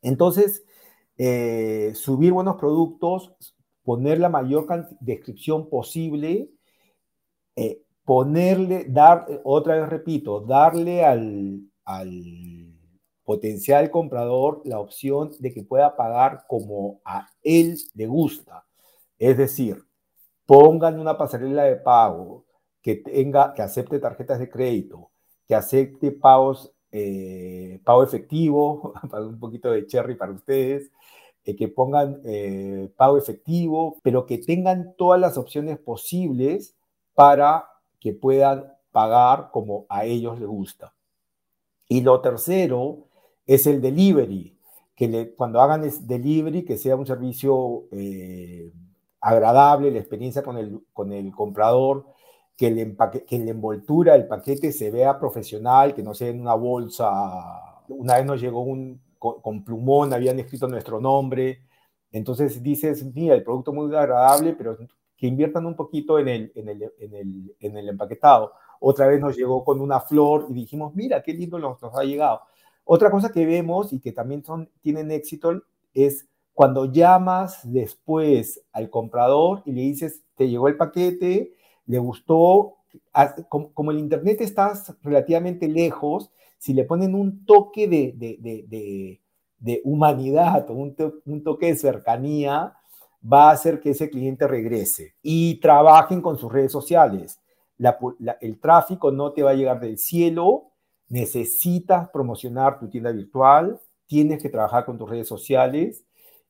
Entonces, 0.00 0.64
eh, 1.18 1.92
subir 1.94 2.32
buenos 2.32 2.56
productos, 2.56 3.34
poner 3.84 4.18
la 4.18 4.28
mayor 4.28 4.66
descripción 5.00 5.68
posible, 5.68 6.50
eh, 7.54 7.82
ponerle, 8.04 8.86
dar, 8.88 9.26
otra 9.44 9.76
vez 9.76 9.88
repito, 9.88 10.40
darle 10.40 11.04
al, 11.04 11.60
al 11.84 12.74
potencial 13.24 13.90
comprador 13.90 14.62
la 14.64 14.80
opción 14.80 15.30
de 15.38 15.52
que 15.52 15.62
pueda 15.62 15.96
pagar 15.96 16.44
como 16.48 17.00
a 17.04 17.28
él 17.42 17.76
le 17.94 18.06
gusta. 18.06 18.64
Es 19.18 19.36
decir, 19.38 19.82
pongan 20.46 20.98
una 20.98 21.16
pasarela 21.16 21.64
de 21.64 21.76
pago, 21.76 22.44
que 22.82 22.96
tenga, 22.96 23.54
que 23.54 23.62
acepte 23.62 23.98
tarjetas 23.98 24.38
de 24.38 24.50
crédito, 24.50 25.10
que 25.48 25.54
acepte 25.54 26.12
pagos, 26.12 26.70
eh, 26.92 27.80
pago 27.82 28.02
efectivo, 28.02 28.92
un 29.12 29.38
poquito 29.40 29.70
de 29.70 29.86
cherry 29.86 30.14
para 30.14 30.32
ustedes, 30.32 30.90
eh, 31.44 31.56
que 31.56 31.68
pongan 31.68 32.20
eh, 32.24 32.90
pago 32.96 33.18
efectivo, 33.18 33.98
pero 34.02 34.26
que 34.26 34.38
tengan 34.38 34.94
todas 34.96 35.20
las 35.20 35.36
opciones 35.36 35.78
posibles 35.78 36.74
para 37.14 37.66
que 38.00 38.12
puedan 38.12 38.72
pagar 38.92 39.50
como 39.50 39.86
a 39.88 40.04
ellos 40.04 40.38
les 40.38 40.48
gusta. 40.48 40.94
Y 41.88 42.00
lo 42.00 42.20
tercero 42.20 43.08
es 43.46 43.66
el 43.66 43.80
delivery, 43.80 44.56
que 44.94 45.34
cuando 45.34 45.60
hagan 45.60 45.84
el 45.84 46.06
delivery, 46.06 46.64
que 46.64 46.78
sea 46.78 46.96
un 46.96 47.06
servicio 47.06 47.84
eh, 47.90 48.72
agradable, 49.20 49.90
la 49.90 49.98
experiencia 49.98 50.42
con 50.42 50.56
el, 50.56 50.80
con 50.92 51.12
el 51.12 51.32
comprador, 51.32 52.06
que, 52.56 52.68
el 52.68 52.96
que 53.26 53.38
la 53.38 53.50
envoltura 53.50 54.12
del 54.12 54.26
paquete 54.26 54.72
se 54.72 54.90
vea 54.90 55.18
profesional, 55.18 55.94
que 55.94 56.02
no 56.02 56.14
sea 56.14 56.28
en 56.28 56.40
una 56.40 56.54
bolsa. 56.54 57.82
Una 57.88 58.16
vez 58.16 58.26
nos 58.26 58.40
llegó 58.40 58.60
un, 58.62 59.00
con, 59.32 59.64
plumón, 59.64 60.12
habían 60.12 60.38
escrito 60.38 60.68
nuestro 60.68 61.00
nombre. 61.00 61.60
Entonces 62.12 62.62
dices, 62.62 63.04
mira, 63.14 63.34
el 63.34 63.42
producto 63.42 63.72
muy 63.72 63.94
agradable, 63.94 64.54
pero 64.54 64.76
que 65.16 65.26
inviertan 65.26 65.66
un 65.66 65.74
poquito 65.74 66.18
en 66.18 66.28
el, 66.28 66.52
en 66.54 66.68
el, 66.68 66.92
en 66.98 67.14
el, 67.14 67.56
en 67.60 67.76
el 67.76 67.88
empaquetado. 67.88 68.52
Otra 68.80 69.06
vez 69.06 69.20
nos 69.20 69.36
llegó 69.36 69.64
con 69.64 69.80
una 69.80 70.00
flor 70.00 70.46
y 70.50 70.54
dijimos, 70.54 70.94
mira, 70.94 71.22
qué 71.22 71.32
lindo 71.32 71.58
nos, 71.58 71.80
nos 71.80 71.96
ha 71.96 72.04
llegado. 72.04 72.40
Otra 72.84 73.10
cosa 73.10 73.32
que 73.32 73.46
vemos 73.46 73.92
y 73.92 74.00
que 74.00 74.12
también 74.12 74.44
son, 74.44 74.70
tienen 74.82 75.10
éxito 75.10 75.62
es 75.94 76.28
cuando 76.52 76.84
llamas 76.84 77.60
después 77.64 78.62
al 78.72 78.90
comprador 78.90 79.62
y 79.64 79.72
le 79.72 79.80
dices, 79.82 80.22
te 80.36 80.48
llegó 80.48 80.68
el 80.68 80.76
paquete, 80.76 81.54
le 81.86 81.98
gustó, 81.98 82.76
como, 83.48 83.90
el 83.90 83.98
Internet 83.98 84.40
está 84.40 84.72
relativamente 85.02 85.68
lejos, 85.68 86.30
si 86.58 86.72
le 86.72 86.84
ponen 86.84 87.14
un 87.14 87.44
toque 87.44 87.88
de, 87.88 88.14
de, 89.58 89.80
humanidad 89.84 90.70
o 90.70 90.74
un, 90.74 90.94
un, 91.24 91.42
toque 91.42 91.66
de 91.66 91.76
cercanía, 91.76 92.74
va 93.22 93.48
a 93.48 93.52
hacer 93.52 93.80
que 93.80 93.90
ese 93.90 94.10
cliente 94.10 94.46
regrese 94.46 95.14
y 95.22 95.60
trabajen 95.60 96.20
con 96.20 96.36
sus 96.38 96.52
redes 96.52 96.72
sociales. 96.72 97.40
el 98.40 98.60
tráfico 98.60 99.10
no 99.10 99.32
te 99.32 99.42
va 99.42 99.50
a 99.50 99.54
llegar 99.54 99.80
del 99.80 99.98
cielo, 99.98 100.72
necesitas 101.08 102.08
promocionar 102.10 102.78
tu 102.78 102.88
tienda 102.88 103.12
virtual, 103.12 103.80
tienes 104.06 104.42
que 104.42 104.50
trabajar 104.50 104.84
con 104.84 104.98
tus 104.98 105.08
redes 105.08 105.28
sociales 105.28 106.04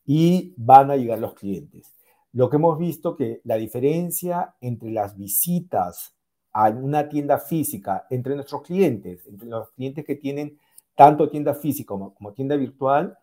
y 0.04 0.54
van 0.56 0.90
a 0.90 0.96
llegar 0.96 1.18
los 1.18 1.34
clientes. 1.34 1.94
Lo 2.32 2.50
que 2.50 2.56
hemos 2.56 2.78
visto 2.78 3.16
que 3.16 3.40
la 3.44 3.56
diferencia 3.56 4.56
entre 4.60 4.90
las 4.90 5.16
visitas 5.16 6.13
a 6.54 6.70
una 6.70 7.08
tienda 7.08 7.38
física, 7.38 8.06
entre 8.08 8.36
nuestros 8.36 8.62
clientes, 8.62 9.26
entre 9.26 9.48
los 9.48 9.70
clientes 9.72 10.04
que 10.04 10.14
tienen 10.14 10.56
tanto 10.94 11.28
tienda 11.28 11.52
física 11.52 11.88
como, 11.88 12.32
tienda 12.32 12.54
virtual, 12.56 13.18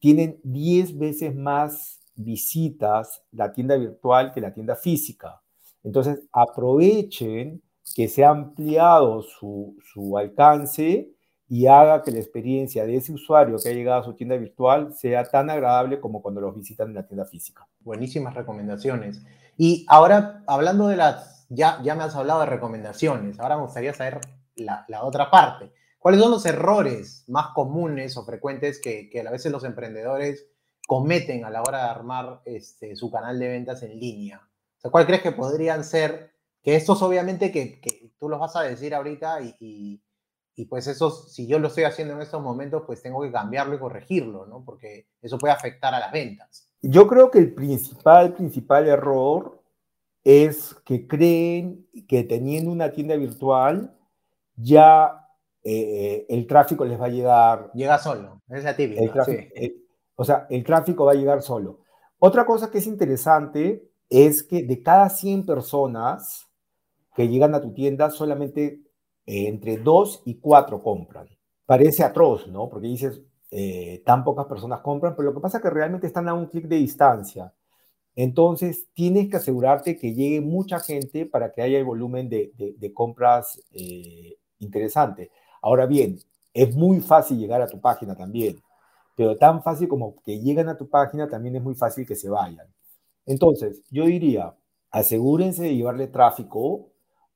tienen 0.00 0.40
10 0.42 0.98
veces 0.98 1.34
más 1.34 2.00
visitas 2.16 3.22
la 3.30 3.52
tienda 3.52 3.76
virtual 3.76 4.32
que 4.32 4.40
la 4.40 4.52
tienda 4.52 4.74
física. 4.74 5.40
Entonces, 5.84 6.24
aprovechen 6.32 7.62
que 7.94 8.08
se 8.08 8.24
ha 8.24 8.30
ampliado 8.30 9.22
su, 9.22 9.76
su 9.92 10.18
alcance 10.18 11.08
y 11.48 11.68
haga 11.68 12.02
que 12.02 12.10
la 12.10 12.18
experiencia 12.18 12.84
de 12.84 12.96
ese 12.96 13.12
usuario 13.12 13.58
que 13.62 13.68
ha 13.68 13.72
llegado 13.72 14.00
a 14.00 14.04
su 14.04 14.14
tienda 14.14 14.36
virtual 14.36 14.92
sea 14.92 15.22
tan 15.24 15.48
agradable 15.50 16.00
como 16.00 16.20
cuando 16.20 16.40
los 16.40 16.56
visitan 16.56 16.88
en 16.88 16.94
la 16.94 17.06
tienda 17.06 17.24
física. 17.26 17.68
Buenísimas 17.80 18.34
recomendaciones. 18.34 19.22
Y 19.56 19.86
ahora, 19.88 20.42
hablando 20.48 20.88
de 20.88 20.96
las, 20.96 21.35
ya, 21.48 21.80
ya 21.82 21.94
me 21.94 22.04
has 22.04 22.14
hablado 22.14 22.40
de 22.40 22.46
recomendaciones, 22.46 23.38
ahora 23.38 23.56
me 23.56 23.62
gustaría 23.62 23.94
saber 23.94 24.20
la, 24.56 24.86
otra 25.02 25.30
parte. 25.30 25.72
¿Cuáles 25.98 26.20
son 26.20 26.30
los 26.30 26.46
errores 26.46 27.24
más 27.28 27.48
comunes 27.54 28.16
o 28.16 28.24
frecuentes 28.24 28.80
que, 28.80 29.10
que, 29.10 29.20
a 29.20 29.30
veces 29.30 29.50
los 29.50 29.64
emprendedores 29.64 30.46
cometen 30.86 31.44
a 31.44 31.50
la 31.50 31.62
hora 31.62 31.84
de 31.84 31.90
armar 31.90 32.42
este, 32.44 32.94
su 32.96 33.10
canal 33.10 33.38
de 33.38 33.48
ventas 33.48 33.82
en 33.82 33.98
línea? 33.98 34.38
O 34.38 34.80
sea, 34.80 34.90
¿Cuál 34.90 35.06
crees 35.06 35.22
que 35.22 35.32
podrían 35.32 35.84
ser? 35.84 36.32
Que 36.62 36.76
estos 36.76 37.02
obviamente 37.02 37.50
que, 37.52 37.80
tú 38.18 38.28
los 38.28 38.40
vas 38.40 38.56
a 38.56 38.62
decir 38.62 38.94
ahorita 38.94 39.40
y 39.40 40.00
y 40.58 40.64
pues 40.64 40.86
eso, 40.86 41.10
si 41.10 41.46
yo 41.46 41.58
lo 41.58 41.68
estoy 41.68 41.84
haciendo 41.84 42.14
en 42.14 42.22
estos 42.22 42.42
momentos, 42.42 42.84
pues 42.86 43.02
tengo 43.02 43.20
que 43.20 43.30
cambiarlo 43.30 43.74
y 43.74 43.78
corregirlo, 43.78 44.46
¿no? 44.46 44.64
Porque 44.64 45.06
eso 45.20 45.36
puede 45.36 45.52
afectar 45.52 45.94
a 45.94 46.00
las 46.00 46.10
ventas. 46.10 46.70
Yo 46.80 47.06
creo 47.06 47.30
que 47.30 47.40
el 47.40 47.52
principal, 47.52 48.32
principal 48.32 48.88
error 48.88 49.55
es 50.26 50.74
que 50.84 51.06
creen 51.06 51.86
que 52.08 52.24
teniendo 52.24 52.72
una 52.72 52.90
tienda 52.90 53.14
virtual 53.14 53.96
ya 54.56 55.24
eh, 55.62 56.26
el 56.28 56.48
tráfico 56.48 56.84
les 56.84 57.00
va 57.00 57.06
a 57.06 57.10
llegar. 57.10 57.70
Llega 57.74 57.96
solo, 57.96 58.42
es 58.48 58.64
la 58.64 58.74
típica. 58.74 59.24
o 60.16 60.24
sea, 60.24 60.48
el 60.50 60.64
tráfico 60.64 61.04
va 61.04 61.12
a 61.12 61.14
llegar 61.14 61.42
solo. 61.42 61.78
Otra 62.18 62.44
cosa 62.44 62.72
que 62.72 62.78
es 62.78 62.88
interesante 62.88 63.88
es 64.10 64.42
que 64.42 64.64
de 64.64 64.82
cada 64.82 65.10
100 65.10 65.46
personas 65.46 66.48
que 67.14 67.28
llegan 67.28 67.54
a 67.54 67.60
tu 67.60 67.72
tienda, 67.72 68.10
solamente 68.10 68.82
eh, 69.26 69.46
entre 69.46 69.76
dos 69.76 70.22
y 70.24 70.40
cuatro 70.40 70.82
compran. 70.82 71.28
Parece 71.66 72.02
atroz, 72.02 72.48
¿no? 72.48 72.68
Porque 72.68 72.88
dices, 72.88 73.20
eh, 73.52 74.02
tan 74.04 74.24
pocas 74.24 74.46
personas 74.46 74.80
compran, 74.80 75.14
pero 75.14 75.28
lo 75.28 75.34
que 75.36 75.40
pasa 75.40 75.58
es 75.58 75.62
que 75.62 75.70
realmente 75.70 76.08
están 76.08 76.28
a 76.28 76.34
un 76.34 76.46
clic 76.46 76.66
de 76.66 76.76
distancia. 76.76 77.52
Entonces, 78.16 78.88
tienes 78.94 79.28
que 79.28 79.36
asegurarte 79.36 79.98
que 79.98 80.14
llegue 80.14 80.40
mucha 80.40 80.80
gente 80.80 81.26
para 81.26 81.52
que 81.52 81.62
haya 81.62 81.78
el 81.78 81.84
volumen 81.84 82.28
de, 82.30 82.50
de, 82.56 82.94
compras 82.94 83.62
eh, 83.72 84.38
interesante. 84.58 85.30
Ahora 85.60 85.84
bien, 85.84 86.18
es 86.54 86.74
muy 86.74 87.00
fácil 87.00 87.38
llegar 87.38 87.60
a 87.60 87.68
tu 87.68 87.78
página 87.78 88.16
también, 88.16 88.58
pero 89.14 89.36
tan 89.36 89.62
fácil 89.62 89.86
como 89.86 90.16
que 90.24 90.40
lleguen 90.40 90.68
a 90.70 90.78
tu 90.78 90.88
página 90.88 91.28
también 91.28 91.56
es 91.56 91.62
muy 91.62 91.74
fácil 91.74 92.06
que 92.06 92.16
se 92.16 92.30
vayan. 92.30 92.66
Entonces, 93.26 93.82
yo 93.90 94.06
diría, 94.06 94.54
asegúrense 94.90 95.64
de 95.64 95.76
llevarle 95.76 96.06
tráfico 96.06 96.88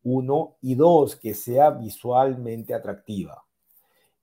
uno, 0.03 0.57
y 0.63 0.75
dos, 0.75 1.17
que 1.17 1.35
sea 1.35 1.71
visualmente 1.71 2.75
atractiva. 2.75 3.45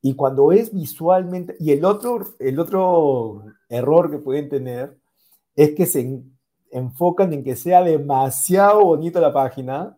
Y 0.02 0.16
cuando 0.16 0.52
es 0.52 0.74
visualmente, 0.74 1.56
y 1.60 1.72
el 1.72 1.86
otro, 1.86 2.20
el 2.40 2.60
otro 2.60 3.44
error 3.70 4.10
que 4.10 4.20
pueden 4.20 4.50
tener 4.50 4.98
es 5.56 5.76
que 5.76 5.86
se 5.86 6.24
enfocan 6.72 7.34
en 7.34 7.44
que 7.44 7.56
sea 7.56 7.84
demasiado 7.84 8.84
bonita 8.84 9.20
la 9.20 9.34
página 9.34 9.98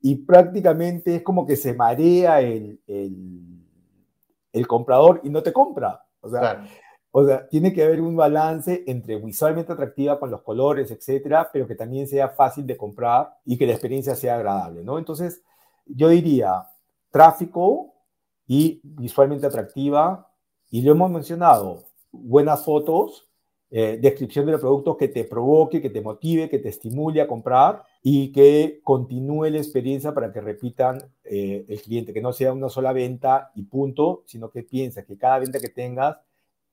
y 0.00 0.16
prácticamente 0.16 1.16
es 1.16 1.22
como 1.22 1.46
que 1.46 1.56
se 1.56 1.74
marea 1.74 2.40
el, 2.40 2.80
el, 2.86 4.66
comprador 4.66 5.20
y 5.22 5.30
no 5.30 5.42
te 5.42 5.52
compra. 5.52 6.04
O 6.20 6.30
sea, 6.30 6.64
o 7.12 7.26
sea, 7.26 7.48
tiene 7.48 7.72
que 7.72 7.82
haber 7.82 8.00
un 8.00 8.14
balance 8.14 8.84
entre 8.86 9.16
visualmente 9.16 9.72
atractiva 9.72 10.18
con 10.18 10.30
los 10.30 10.42
colores, 10.42 10.90
etcétera, 10.90 11.50
pero 11.52 11.66
que 11.66 11.74
también 11.74 12.06
sea 12.06 12.28
fácil 12.28 12.66
de 12.66 12.76
comprar 12.76 13.34
y 13.44 13.58
que 13.58 13.66
la 13.66 13.72
experiencia 13.72 14.14
sea 14.14 14.36
agradable, 14.36 14.84
¿no? 14.84 14.98
Entonces, 14.98 15.42
yo 15.86 16.08
diría 16.08 16.66
tráfico 17.10 17.94
y 18.46 18.80
visualmente 18.84 19.46
atractiva, 19.46 20.28
y 20.70 20.82
lo 20.82 20.92
hemos 20.92 21.10
mencionado, 21.10 21.84
buenas 22.12 22.64
fotos, 22.64 23.28
eh, 23.72 23.98
descripción 24.00 24.46
de 24.46 24.52
los 24.52 24.60
productos 24.60 24.96
que 24.96 25.08
te 25.08 25.24
provoque, 25.24 25.80
que 25.80 25.90
te 25.90 26.00
motive, 26.00 26.48
que 26.48 26.58
te 26.58 26.70
estimule 26.70 27.20
a 27.20 27.28
comprar 27.28 27.84
y 28.02 28.32
que 28.32 28.80
continúe 28.82 29.44
la 29.44 29.58
experiencia 29.58 30.12
para 30.12 30.32
que 30.32 30.40
repitan 30.40 31.00
eh, 31.22 31.64
el 31.68 31.80
cliente, 31.80 32.12
que 32.12 32.20
no 32.20 32.32
sea 32.32 32.52
una 32.52 32.68
sola 32.68 32.92
venta 32.92 33.52
y 33.54 33.62
punto, 33.62 34.24
sino 34.26 34.50
que 34.50 34.64
piensa 34.64 35.04
que 35.04 35.16
cada 35.16 35.38
venta 35.38 35.60
que 35.60 35.68
tengas 35.68 36.16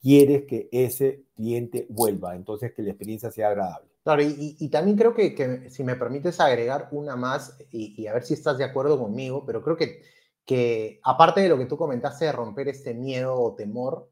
quieres 0.01 0.45
que 0.45 0.69
ese 0.71 1.23
cliente 1.35 1.85
vuelva, 1.89 2.35
entonces 2.35 2.73
que 2.73 2.81
la 2.81 2.89
experiencia 2.89 3.29
sea 3.29 3.49
agradable. 3.49 3.89
Claro, 4.03 4.21
y, 4.23 4.69
también 4.69 4.95
creo 4.95 5.13
que, 5.13 5.69
si 5.69 5.83
me 5.83 5.97
permites 5.97 6.39
agregar 6.39 6.87
una 6.91 7.17
más, 7.17 7.57
y, 7.71 8.07
a 8.07 8.13
ver 8.13 8.23
si 8.23 8.35
estás 8.35 8.57
de 8.57 8.63
acuerdo 8.63 8.97
conmigo, 8.97 9.45
pero 9.45 9.61
creo 9.61 9.75
que, 9.75 10.01
que 10.45 11.01
aparte 11.03 11.41
de 11.41 11.49
lo 11.49 11.57
que 11.57 11.65
tú 11.65 11.77
comentaste 11.77 12.25
de 12.25 12.31
romper 12.31 12.69
este 12.69 12.93
miedo 12.93 13.35
o 13.35 13.53
temor 13.53 14.09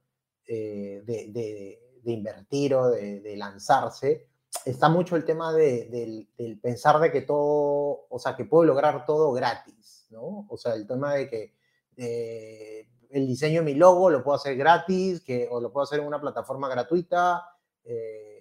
eh, 0.48 1.01
de, 1.06 1.80
invertir 2.12 2.75
o 2.75 2.89
de, 2.89 3.35
lanzarse, 3.38 4.27
está 4.65 4.89
mucho 4.89 5.15
el 5.15 5.25
tema 5.25 5.53
del, 5.53 6.27
pensar 6.62 7.00
de 7.00 7.12
que 7.12 7.21
todo, 7.21 8.05
o 8.09 8.19
sea, 8.19 8.35
que 8.35 8.45
puedo 8.45 8.63
lograr 8.63 9.05
todo 9.05 9.31
gratis, 9.31 10.07
¿no? 10.09 10.45
O 10.50 10.57
sea, 10.57 10.74
el 10.75 10.88
tema 10.88 11.13
de 11.13 11.29
que 11.29 11.55
eh, 11.97 12.88
el 13.09 13.27
diseño 13.27 13.62
de 13.62 13.65
mi 13.65 13.75
logo 13.75 14.09
lo 14.09 14.24
puedo 14.24 14.35
hacer 14.35 14.55
gratis, 14.57 15.21
que, 15.21 15.47
o 15.50 15.62
lo 15.62 15.71
puedo 15.71 15.83
hacer 15.83 16.00
en 16.00 16.07
una 16.07 16.19
plataforma 16.21 16.67
gratuita, 16.67 17.45
eh, 17.83 18.35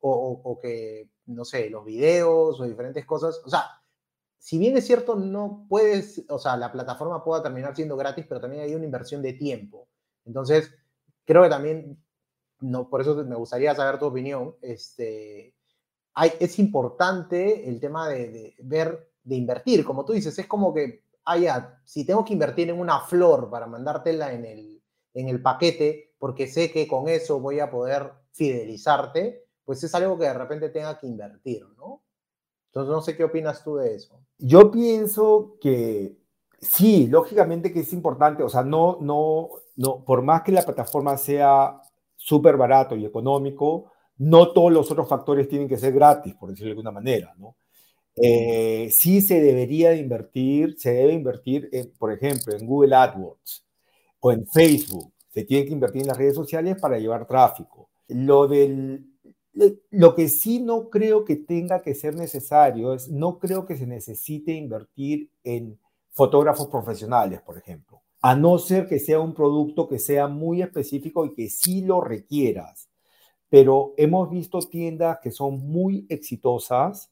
o, 0.00 0.58
que, 0.60 1.10
no 1.26 1.44
sé, 1.44 1.68
los 1.70 1.84
videos 1.84 2.60
o 2.60 2.64
diferentes 2.64 3.04
cosas. 3.04 3.40
O 3.44 3.50
sea, 3.50 3.64
si 4.38 4.58
bien 4.58 4.76
es 4.76 4.86
cierto, 4.86 5.14
no 5.16 5.66
puedes, 5.68 6.24
o 6.28 6.38
sea, 6.38 6.56
la 6.56 6.72
plataforma 6.72 7.22
pueda 7.22 7.42
terminar 7.42 7.76
siendo 7.76 7.96
gratis, 7.96 8.24
pero 8.28 8.40
también 8.40 8.62
hay 8.62 8.74
una 8.74 8.84
inversión 8.84 9.22
de 9.22 9.34
tiempo. 9.34 9.88
Entonces, 10.24 10.72
creo 11.24 11.42
que 11.42 11.48
también, 11.48 12.02
no, 12.60 12.88
por 12.88 13.00
eso 13.00 13.14
me 13.24 13.36
gustaría 13.36 13.74
saber 13.74 13.98
tu 13.98 14.06
opinión, 14.06 14.56
este, 14.62 15.54
hay, 16.14 16.32
es 16.40 16.58
importante 16.58 17.68
el 17.68 17.80
tema 17.80 18.08
de, 18.08 18.54
ver, 18.62 19.10
de 19.22 19.36
invertir, 19.36 19.84
como 19.84 20.04
tú 20.04 20.12
dices, 20.12 20.38
es 20.38 20.46
como 20.46 20.72
que 20.74 21.04
ah, 21.24 21.36
ya, 21.36 21.80
si 21.84 22.04
tengo 22.04 22.24
que 22.24 22.32
invertir 22.32 22.70
en 22.70 22.80
una 22.80 23.00
flor 23.00 23.50
para 23.50 23.66
mandártela 23.66 24.32
en 24.32 24.44
el, 24.44 24.82
en 25.14 25.28
el 25.28 25.40
paquete, 25.40 26.14
porque 26.18 26.46
sé 26.46 26.70
que 26.70 26.88
con 26.88 27.08
eso 27.08 27.40
voy 27.40 27.60
a 27.60 27.70
poder 27.70 28.12
fidelizarte, 28.32 29.46
pues 29.64 29.82
es 29.84 29.94
algo 29.94 30.18
que 30.18 30.24
de 30.24 30.34
repente 30.34 30.68
tenga 30.70 30.98
que 30.98 31.06
invertir, 31.06 31.66
¿no? 31.76 32.02
Entonces, 32.66 32.92
no 32.92 33.00
sé 33.00 33.16
qué 33.16 33.24
opinas 33.24 33.64
tú 33.64 33.76
de 33.76 33.94
eso. 33.96 34.20
Yo 34.38 34.70
pienso 34.70 35.56
que 35.60 36.16
sí, 36.60 37.08
lógicamente 37.08 37.72
que 37.72 37.80
es 37.80 37.92
importante, 37.92 38.42
o 38.42 38.48
sea, 38.48 38.62
no, 38.62 38.98
no, 39.00 39.50
no, 39.76 40.04
por 40.04 40.22
más 40.22 40.42
que 40.42 40.52
la 40.52 40.62
plataforma 40.62 41.16
sea 41.16 41.79
súper 42.20 42.58
barato 42.58 42.96
y 42.96 43.06
económico, 43.06 43.92
no 44.18 44.52
todos 44.52 44.70
los 44.70 44.90
otros 44.90 45.08
factores 45.08 45.48
tienen 45.48 45.68
que 45.68 45.78
ser 45.78 45.94
gratis, 45.94 46.34
por 46.34 46.50
decirlo 46.50 46.68
de 46.68 46.72
alguna 46.72 46.90
manera, 46.90 47.34
¿no? 47.38 47.56
Eh, 48.22 48.90
sí 48.90 49.22
se 49.22 49.40
debería 49.40 49.94
invertir, 49.94 50.78
se 50.78 50.92
debe 50.92 51.14
invertir, 51.14 51.70
por 51.98 52.12
ejemplo, 52.12 52.54
en 52.54 52.66
Google 52.66 52.94
AdWords 52.94 53.64
o 54.20 54.32
en 54.32 54.46
Facebook. 54.46 55.12
Se 55.30 55.44
tiene 55.44 55.64
que 55.64 55.72
invertir 55.72 56.02
en 56.02 56.08
las 56.08 56.18
redes 56.18 56.34
sociales 56.34 56.76
para 56.78 56.98
llevar 56.98 57.26
tráfico. 57.26 57.88
Lo 58.08 58.46
del 58.46 59.06
lo 59.90 60.14
que 60.14 60.28
sí 60.28 60.60
no 60.60 60.88
creo 60.90 61.24
que 61.24 61.36
tenga 61.36 61.82
que 61.82 61.94
ser 61.94 62.14
necesario 62.14 62.94
es, 62.94 63.08
no 63.08 63.38
creo 63.38 63.66
que 63.66 63.76
se 63.76 63.86
necesite 63.86 64.52
invertir 64.52 65.28
en 65.42 65.78
fotógrafos 66.12 66.68
profesionales, 66.68 67.40
por 67.42 67.58
ejemplo, 67.58 68.00
a 68.22 68.36
no 68.36 68.58
ser 68.58 68.86
que 68.86 68.98
sea 68.98 69.20
un 69.20 69.34
producto 69.34 69.88
que 69.88 69.98
sea 69.98 70.28
muy 70.28 70.62
específico 70.62 71.24
y 71.24 71.34
que 71.34 71.48
sí 71.48 71.82
lo 71.82 72.00
requieras. 72.00 72.90
Pero 73.48 73.94
hemos 73.96 74.30
visto 74.30 74.60
tiendas 74.60 75.18
que 75.22 75.30
son 75.30 75.58
muy 75.58 76.06
exitosas 76.08 77.10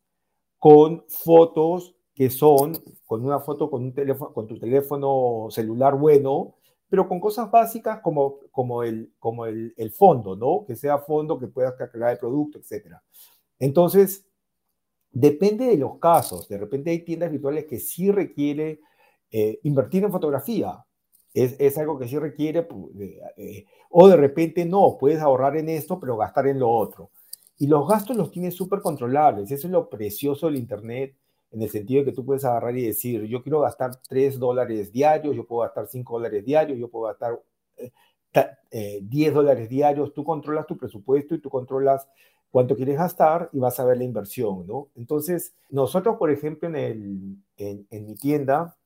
con 0.58 1.04
fotos 1.08 1.94
que 2.14 2.30
son, 2.30 2.76
con 3.06 3.24
una 3.24 3.38
foto 3.40 3.70
con, 3.70 3.84
un 3.84 3.94
teléfono, 3.94 4.32
con 4.32 4.46
tu 4.46 4.58
teléfono 4.58 5.46
celular 5.50 5.96
bueno, 5.96 6.56
pero 6.88 7.08
con 7.08 7.20
cosas 7.20 7.50
básicas 7.50 8.00
como, 8.00 8.40
como, 8.50 8.82
el, 8.82 9.12
como 9.18 9.46
el, 9.46 9.72
el 9.76 9.92
fondo, 9.92 10.34
¿no? 10.34 10.64
Que 10.66 10.74
sea 10.74 10.98
fondo, 10.98 11.38
que 11.38 11.46
puedas 11.46 11.74
cargar 11.74 12.12
el 12.12 12.18
producto, 12.18 12.58
etc. 12.58 12.96
Entonces, 13.58 14.26
depende 15.10 15.66
de 15.66 15.76
los 15.76 15.98
casos. 15.98 16.48
De 16.48 16.58
repente 16.58 16.90
hay 16.90 17.04
tiendas 17.04 17.30
virtuales 17.30 17.66
que 17.66 17.78
sí 17.78 18.10
requiere 18.10 18.80
eh, 19.30 19.60
invertir 19.62 20.04
en 20.04 20.12
fotografía. 20.12 20.84
Es, 21.42 21.56
es, 21.58 21.78
algo 21.78 21.98
que 21.98 22.08
sí 22.08 22.18
requiere, 22.18 22.66
eh, 23.36 23.66
o 23.90 24.08
de 24.08 24.16
repente 24.16 24.64
no, 24.64 24.96
puedes 24.98 25.20
ahorrar 25.20 25.56
en 25.56 25.68
esto, 25.68 26.00
pero 26.00 26.16
gastar 26.16 26.46
en 26.46 26.58
lo 26.58 26.70
otro. 26.70 27.10
Y 27.58 27.66
los 27.66 27.88
gastos 27.88 28.16
los 28.16 28.30
tienes 28.30 28.54
súper 28.54 28.80
controlables. 28.80 29.50
Eso 29.50 29.66
es 29.66 29.72
lo 29.72 29.88
precioso 29.88 30.46
del 30.46 30.56
Internet 30.56 31.14
en 31.50 31.62
el 31.62 31.70
sentido 31.70 32.00
de 32.00 32.10
que 32.10 32.14
tú 32.14 32.24
puedes 32.24 32.44
agarrar 32.44 32.76
y 32.76 32.86
decir, 32.86 33.24
yo 33.24 33.42
quiero 33.42 33.60
gastar 33.60 33.92
3 34.08 34.38
dólares 34.38 34.92
diarios, 34.92 35.34
yo 35.34 35.46
puedo 35.46 35.62
gastar 35.62 35.86
5 35.86 36.12
dólares 36.14 36.44
diarios, 36.44 36.78
yo 36.78 36.88
puedo 36.88 37.06
gastar 37.06 37.40
10 38.32 38.48
eh, 38.70 39.30
dólares 39.32 39.68
diarios, 39.68 40.12
tú 40.12 40.24
controlas 40.24 40.66
tu 40.66 40.76
presupuesto 40.76 41.34
y 41.34 41.40
tú 41.40 41.48
controlas 41.48 42.06
cuánto 42.50 42.76
quieres 42.76 42.96
gastar 42.96 43.48
y 43.52 43.58
vas 43.58 43.78
a 43.80 43.84
ver 43.84 43.98
la 43.98 44.04
inversión, 44.04 44.66
¿no? 44.66 44.88
Entonces, 44.94 45.54
nosotros, 45.70 46.16
por 46.18 46.30
ejemplo, 46.30 46.68
en, 46.68 46.76
el, 46.76 47.36
en, 47.56 48.06
mi 48.06 48.14
tienda, 48.14 48.76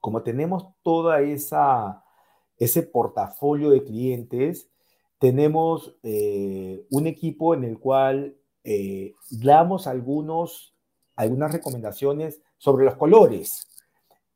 como 0.00 0.22
tenemos 0.22 0.66
toda 0.82 1.20
esa 1.20 2.02
ese 2.58 2.82
portafolio 2.82 3.68
de 3.70 3.84
clientes, 3.84 4.70
tenemos 5.18 5.94
eh, 6.02 6.86
un 6.90 7.06
equipo 7.06 7.54
en 7.54 7.64
el 7.64 7.78
cual 7.78 8.34
eh, 8.64 9.12
damos 9.30 9.86
algunos 9.86 10.74
algunas 11.16 11.50
recomendaciones 11.50 12.40
sobre 12.58 12.84
los 12.84 12.96
colores. 12.96 13.66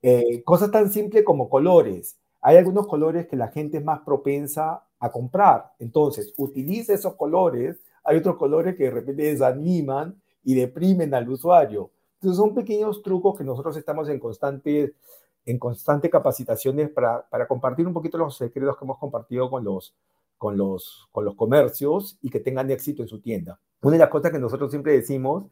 Eh, 0.02 0.42
cosas 0.44 0.70
tan 0.70 0.90
simples 0.90 1.24
como 1.24 1.48
colores. 1.48 2.18
Hay 2.40 2.56
algunos 2.56 2.86
colores 2.86 3.28
que 3.28 3.36
la 3.36 3.48
gente 3.48 3.78
es 3.78 3.84
más 3.84 4.00
propensa 4.00 4.82
a 4.98 5.12
comprar. 5.12 5.72
Entonces, 5.78 6.32
utilice 6.38 6.94
esos 6.94 7.14
colores. 7.16 7.80
Hay 8.02 8.16
otros 8.16 8.36
colores 8.36 8.76
que 8.76 8.84
de 8.84 8.90
repente 8.90 9.22
desaniman 9.24 10.20
y 10.42 10.54
deprimen 10.54 11.12
al 11.14 11.28
usuario. 11.28 11.90
Entonces, 12.14 12.38
son 12.38 12.54
pequeños 12.54 13.02
trucos 13.02 13.36
que 13.36 13.44
nosotros 13.44 13.76
estamos 13.76 14.08
en 14.08 14.18
constante, 14.18 14.94
en 15.44 15.58
constante 15.58 16.10
capacitaciones 16.10 16.90
para, 16.90 17.28
para 17.28 17.48
compartir 17.48 17.86
un 17.86 17.94
poquito 17.94 18.18
los 18.18 18.36
secretos 18.36 18.76
que 18.76 18.84
hemos 18.84 18.98
compartido 18.98 19.50
con 19.50 19.64
los, 19.64 19.94
con, 20.38 20.56
los, 20.56 21.08
con 21.12 21.24
los 21.24 21.34
comercios 21.34 22.18
y 22.22 22.30
que 22.30 22.40
tengan 22.40 22.70
éxito 22.70 23.02
en 23.02 23.08
su 23.08 23.20
tienda. 23.20 23.60
Una 23.82 23.92
de 23.92 23.98
las 23.98 24.08
cosas 24.08 24.30
que 24.30 24.38
nosotros 24.38 24.70
siempre 24.70 24.92
decimos 24.92 25.46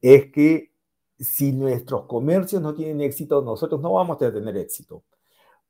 es 0.00 0.30
que 0.32 0.72
si 1.18 1.52
nuestros 1.52 2.06
comercios 2.06 2.60
no 2.60 2.74
tienen 2.74 3.00
éxito, 3.00 3.42
nosotros 3.42 3.80
no 3.80 3.92
vamos 3.92 4.20
a 4.20 4.32
tener 4.32 4.56
éxito, 4.56 5.04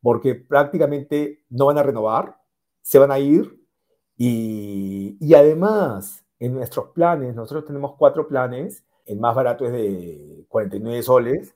porque 0.01 0.35
prácticamente 0.35 1.45
no 1.51 1.67
van 1.67 1.79
a 1.79 1.83
renovar, 1.83 2.39
se 2.81 2.99
van 2.99 3.13
a 3.13 3.19
ir 3.19 3.61
y, 4.17 5.17
y 5.21 5.35
además 5.35 6.25
en 6.39 6.55
nuestros 6.55 6.89
planes, 6.89 7.35
nosotros 7.35 7.67
tenemos 7.67 7.95
cuatro 7.97 8.27
planes, 8.27 8.85
el 9.07 9.19
más 9.19 9.35
barato 9.35 9.65
es 9.65 9.73
de 9.73 10.45
49 10.49 11.03
soles, 11.03 11.55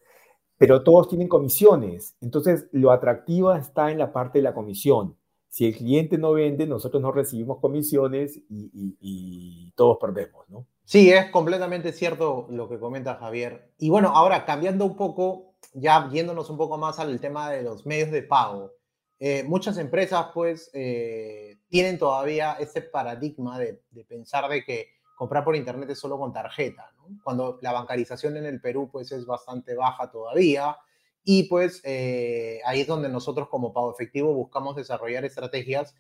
pero 0.59 0.83
todos 0.83 1.09
tienen 1.09 1.29
comisiones. 1.29 2.17
Entonces, 2.21 2.69
lo 2.73 2.91
atractivo 2.91 3.53
está 3.53 3.91
en 3.91 3.99
la 3.99 4.13
parte 4.13 4.39
de 4.39 4.45
la 4.45 4.55
comisión. 4.55 5.17
Si 5.49 5.67
el 5.67 5.75
cliente 5.75 6.19
no 6.19 6.33
vende, 6.33 6.67
nosotros 6.67 7.03
no 7.03 7.13
recibimos 7.13 7.61
comisiones 7.61 8.41
y, 8.49 9.73
todos 9.75 9.99
perdemos, 10.01 10.49
¿no? 10.49 10.67
Sí, 10.85 11.11
es 11.11 11.31
completamente 11.31 11.93
cierto 11.93 12.47
lo 12.51 12.69
que 12.69 12.79
comenta 12.79 13.17
Javier. 13.17 13.73
Y 13.79 13.91
bueno, 13.91 14.09
ahora 14.15 14.45
cambiando 14.45 14.85
un 14.87 14.97
poco, 14.97 15.55
ya 15.75 16.09
yéndonos 16.11 16.49
un 16.49 16.57
poco 16.57 16.79
más 16.79 16.99
al 16.99 17.21
tema 17.21 17.51
de 17.51 17.63
los 17.63 17.85
medios 17.85 18.11
de 18.11 18.23
pago. 18.23 18.73
Eh, 19.19 19.45
muchas 19.45 19.79
empresas 19.79 20.27
pues 20.35 20.71
eh, 20.75 21.57
tienen 21.69 21.99
todavía 21.99 22.53
ese 22.61 22.83
paradigma 22.83 23.59
de, 23.59 23.81
pensar 24.07 24.49
de 24.51 24.63
que 24.65 24.91
comprar 25.17 25.43
por 25.43 25.57
internet 25.57 25.91
es 25.91 25.99
solo 25.99 26.17
con 26.19 26.33
tarjeta, 26.33 26.93
cuando 27.25 27.59
la 27.63 27.73
bancarización 27.73 28.37
en 28.37 28.47
el 28.47 28.61
Perú 28.61 28.89
pues 28.93 29.11
es 29.11 29.27
bastante 29.27 29.75
baja 29.75 30.11
todavía 30.11 30.77
y 31.25 31.45
pues 31.45 31.81
eh, 31.85 32.61
ahí 32.65 32.83
es 32.83 32.87
donde 32.87 33.09
nosotros 33.09 33.49
como 33.49 33.73
Pago 33.73 33.93
Efectivo 33.93 34.33
buscamos 34.33 34.77
desarrollar 34.77 35.25
estrategias 35.25 35.97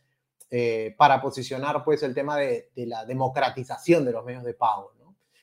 eh, 0.51 0.95
para 0.97 1.21
posicionar 1.21 1.83
pues 1.83 2.05
el 2.05 2.15
tema 2.15 2.37
de, 2.37 2.71
la 2.77 3.05
democratización 3.05 4.05
de 4.05 4.13
los 4.13 4.25
medios 4.25 4.45
de 4.45 4.55
pago. 4.55 4.93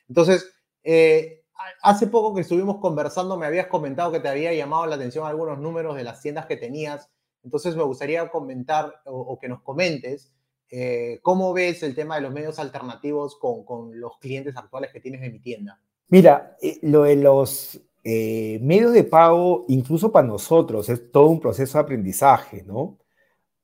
Entonces, 0.08 0.50
eh, 0.82 1.44
hace 1.82 2.06
poco 2.06 2.34
que 2.34 2.42
estuvimos 2.42 2.78
conversando, 2.78 3.36
me 3.36 3.46
habías 3.46 3.66
comentado 3.66 4.12
que 4.12 4.20
te 4.20 4.28
había 4.28 4.52
llamado 4.54 4.86
la 4.86 4.96
atención 4.96 5.26
algunos 5.26 5.58
números 5.58 5.96
de 5.96 6.04
las 6.04 6.20
tiendas 6.20 6.46
que 6.46 6.56
tenías. 6.56 7.10
Entonces, 7.42 7.76
me 7.76 7.82
gustaría 7.82 8.30
comentar 8.30 9.02
o, 9.04 9.38
que 9.38 9.48
nos 9.48 9.60
comentes 9.62 10.32
eh, 10.70 11.20
cómo 11.22 11.52
ves 11.52 11.82
el 11.82 11.94
tema 11.94 12.16
de 12.16 12.22
los 12.22 12.32
medios 12.32 12.58
alternativos 12.58 13.36
con, 13.36 13.98
los 14.00 14.18
clientes 14.18 14.56
actuales 14.56 14.92
que 14.92 15.00
tienes 15.00 15.22
en 15.22 15.32
mi 15.32 15.40
tienda. 15.40 15.80
Mira, 16.08 16.56
lo 16.82 17.02
de 17.04 17.16
los 17.16 17.80
medios 18.04 18.92
de 18.92 19.04
pago, 19.04 19.64
incluso 19.68 20.12
para 20.12 20.26
nosotros, 20.26 20.88
es 20.90 21.10
todo 21.10 21.28
un 21.28 21.40
proceso 21.40 21.78
de 21.78 21.84
aprendizaje, 21.84 22.62
¿no? 22.62 22.98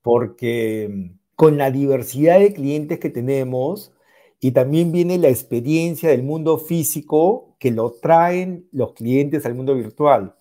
Porque 0.00 1.12
con 1.40 1.56
la 1.56 1.70
diversidad 1.70 2.38
de 2.38 2.52
clientes 2.52 2.98
que 2.98 3.08
tenemos 3.08 3.94
y 4.40 4.52
también 4.52 4.90
viene 4.90 5.16
la 5.16 5.28
experiencia 5.28 6.10
del 6.10 6.22
mundo 6.22 6.58
físico 6.58 7.56
que 7.58 7.70
lo 7.70 7.92
traen 7.92 8.68
los 8.72 8.94
clientes 8.94 9.44
al 9.44 9.54
mundo 9.54 9.74
virtual. 9.74 10.34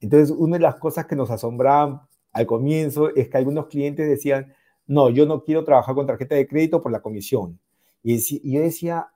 Entonces, 0.00 0.30
una 0.30 0.56
de 0.56 0.62
las 0.62 0.76
cosas 0.76 1.04
que 1.04 1.16
nos 1.16 1.30
asombraban 1.30 2.02
al 2.32 2.46
comienzo 2.46 3.14
es 3.14 3.28
que 3.28 3.36
algunos 3.38 3.66
clientes 3.66 4.08
decían, 4.08 4.54
no, 4.86 5.10
yo 5.10 5.26
no 5.26 5.42
quiero 5.42 5.64
trabajar 5.64 5.94
con 5.94 6.06
tarjeta 6.06 6.34
de 6.34 6.46
crédito 6.46 6.82
por 6.82 6.92
la 6.92 7.02
comisión. 7.02 7.58
Y, 8.02 8.18
yo 8.52 8.60
decía, 8.60 9.08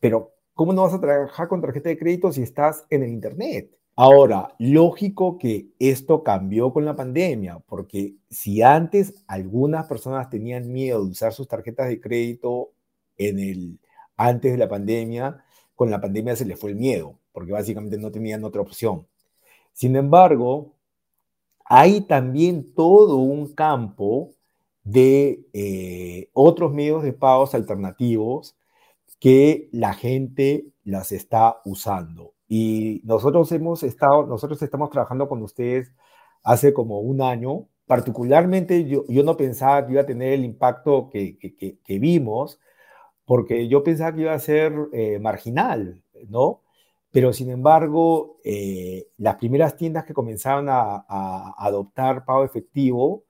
pero 0.00 0.32
¿cómo 0.54 0.72
no 0.72 0.82
vas 0.82 0.94
a 0.94 1.00
trabajar 1.00 1.48
con 1.48 1.60
tarjeta 1.60 1.88
de 1.88 1.98
crédito 1.98 2.32
si 2.32 2.42
estás 2.42 2.84
en 2.90 3.02
el 3.02 3.10
Internet? 3.10 3.70
Ahora, 3.94 4.54
lógico 4.58 5.38
que 5.38 5.68
esto 5.78 6.22
cambió 6.22 6.72
con 6.72 6.84
la 6.84 6.96
pandemia, 6.96 7.60
porque 7.60 8.16
si 8.28 8.60
antes 8.60 9.14
algunas 9.26 9.86
personas 9.86 10.28
tenían 10.28 10.70
miedo 10.70 11.02
de 11.02 11.10
usar 11.10 11.32
sus 11.32 11.48
tarjetas 11.48 11.88
de 11.88 12.00
crédito 12.00 12.72
en 13.16 13.38
el, 13.38 13.78
antes 14.16 14.52
de 14.52 14.58
la 14.58 14.68
pandemia, 14.68 15.42
con 15.74 15.90
la 15.90 16.00
pandemia 16.00 16.36
se 16.36 16.44
les 16.44 16.58
fue 16.58 16.70
el 16.70 16.76
miedo, 16.76 17.18
porque 17.32 17.52
básicamente 17.52 17.96
no 17.96 18.10
tenían 18.10 18.44
otra 18.44 18.60
opción. 18.60 19.06
Sin 19.72 19.96
embargo, 19.96 20.74
hay 21.64 22.02
también 22.02 22.74
todo 22.74 23.16
un 23.16 23.54
campo 23.54 24.35
de 24.86 25.44
eh, 25.52 26.30
otros 26.32 26.72
medios 26.72 27.02
de 27.02 27.12
pagos 27.12 27.56
alternativos 27.56 28.56
que 29.18 29.68
la 29.72 29.94
gente 29.94 30.66
las 30.84 31.10
está 31.10 31.60
usando. 31.64 32.34
Y 32.48 33.02
nosotros 33.04 33.50
hemos 33.50 33.82
estado, 33.82 34.26
nosotros 34.26 34.62
estamos 34.62 34.90
trabajando 34.90 35.28
con 35.28 35.42
ustedes 35.42 35.92
hace 36.44 36.72
como 36.72 37.00
un 37.00 37.20
año. 37.20 37.68
Particularmente 37.86 38.84
yo, 38.86 39.04
yo 39.08 39.24
no 39.24 39.36
pensaba 39.36 39.84
que 39.84 39.92
iba 39.92 40.02
a 40.02 40.06
tener 40.06 40.32
el 40.34 40.44
impacto 40.44 41.10
que, 41.10 41.36
que, 41.36 41.78
que, 41.82 41.98
vimos, 41.98 42.60
porque 43.24 43.66
yo 43.68 43.82
pensaba 43.82 44.14
que 44.14 44.22
iba 44.22 44.34
a 44.34 44.38
ser 44.38 44.72
eh, 44.92 45.18
marginal, 45.18 46.02
¿no? 46.28 46.62
Pero 47.10 47.32
sin 47.32 47.50
embargo, 47.50 48.38
eh, 48.44 49.08
las 49.16 49.36
primeras 49.36 49.76
tiendas 49.76 50.04
que 50.04 50.14
comenzaron 50.14 50.68
a, 50.68 51.04
a, 51.08 51.54
adoptar 51.58 52.24
pago 52.24 52.44
efectivo 52.44 53.25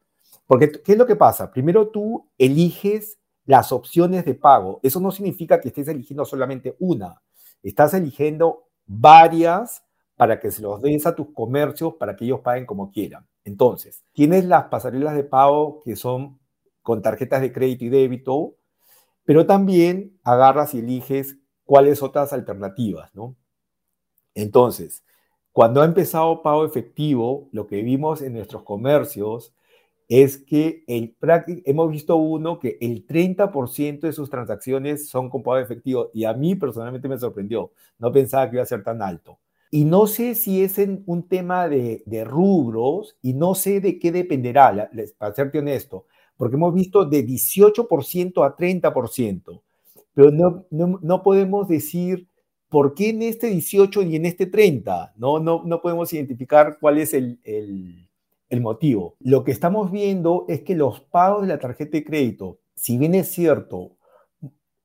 Porque, 0.47 0.71
¿qué 0.71 0.93
es 0.93 0.99
lo 0.99 1.07
que 1.07 1.17
pasa? 1.17 1.51
Primero 1.51 1.89
tú 1.89 2.29
eliges 2.39 3.19
las 3.45 3.73
opciones 3.73 4.25
de 4.25 4.35
pago. 4.35 4.81
Eso 4.83 5.01
no 5.01 5.11
significa 5.11 5.61
que 5.61 5.69
estés 5.69 5.89
eligiendo 5.89 6.25
solamente 6.25 6.77
una. 6.79 7.23
Estás 7.63 7.95
eligiendo 7.95 8.69
varias 8.87 9.85
para 10.17 10.41
que 10.41 10.51
se 10.51 10.63
los 10.63 10.81
des 10.81 11.07
a 11.07 11.15
tus 11.15 11.33
comercios 11.33 11.95
para 11.95 12.17
que 12.17 12.25
ellos 12.25 12.41
paguen 12.41 12.67
como 12.67 12.91
quieran. 12.91 13.27
Entonces, 13.45 14.05
tienes 14.13 14.45
las 14.45 14.65
pasarelas 14.65 15.15
de 15.15 15.25
pago 15.25 15.81
que 15.85 15.95
son 15.95 16.39
con 16.83 17.03
tarjetas 17.03 17.41
de 17.41 17.53
crédito 17.53 17.85
y 17.85 17.89
débito, 17.89 18.55
pero 19.25 19.47
también 19.47 20.19
agarras 20.25 20.75
y 20.75 20.79
eliges 20.79 21.37
cuáles 21.65 22.03
otras 22.03 22.33
alternativas, 22.33 23.15
¿no? 23.15 23.37
Entonces, 24.35 25.05
cuando 25.53 25.83
ha 25.83 25.85
empezado 25.85 26.43
pago 26.43 26.65
efectivo, 26.65 27.49
lo 27.53 27.67
que 27.67 27.83
vimos 27.83 28.23
en 28.23 28.35
nuestros 28.35 28.63
comercios 28.63 29.55
es 30.09 30.39
que 30.39 30.85
el, 30.87 31.17
hemos 31.65 31.91
visto 31.91 32.17
uno 32.17 32.61
que 32.61 32.79
el 32.81 33.07
30% 33.07 34.01
de 34.01 34.13
sus 34.13 34.31
transacciones 34.31 35.09
son 35.09 35.29
con 35.29 35.43
pago 35.43 35.59
efectivo 35.59 36.11
y 36.15 36.25
a 36.25 36.33
mí 36.33 36.55
personalmente 36.55 37.09
me 37.09 37.19
sorprendió. 37.19 37.73
No 37.99 38.13
pensaba 38.13 38.49
que 38.49 38.57
iba 38.57 38.63
a 38.63 38.67
ser 38.67 38.85
tan 38.85 39.03
alto. 39.03 39.39
Y 39.71 39.85
no 39.85 40.07
sé 40.07 40.37
si 40.37 40.63
es 40.63 40.79
en 40.79 41.03
un 41.07 41.27
tema 41.27 41.69
de, 41.69 42.03
rubros 42.25 43.17
y 43.21 43.35
no 43.35 43.55
sé 43.57 43.81
de 43.81 43.99
qué 43.99 44.13
dependerá, 44.13 44.91
para 45.19 45.35
serte 45.35 45.59
honesto, 45.59 46.07
porque 46.37 46.55
hemos 46.55 46.73
visto 46.73 47.05
de 47.05 47.27
18% 47.27 48.47
a 48.47 48.57
30%, 48.57 49.63
pero 50.15 50.31
no, 50.31 50.65
no, 50.71 51.23
podemos 51.23 51.67
decir 51.67 52.29
por 52.69 52.95
qué 52.95 53.11
en 53.11 53.23
este 53.23 53.49
18 53.49 54.03
y 54.03 54.17
en 54.17 54.27
este 54.27 54.47
30, 54.47 55.15
no, 55.17 55.41
no, 55.41 55.63
no 55.65 55.83
podemos 55.83 56.13
identificar 56.13 56.79
cuál 56.81 56.99
es 56.99 57.13
el 57.13 58.06
motivo. 58.61 59.17
Lo 59.21 59.45
que 59.45 59.53
estamos 59.53 59.91
viendo 59.91 60.45
es 60.49 60.63
que 60.63 60.75
los 60.75 61.01
pagos 61.01 61.43
de 61.43 61.49
la 61.49 61.59
tarjeta 61.59 61.93
de 61.93 62.05
crédito, 62.05 62.61
si 62.75 62.97
bien 62.99 63.15
es 63.15 63.29
cierto, 63.29 63.97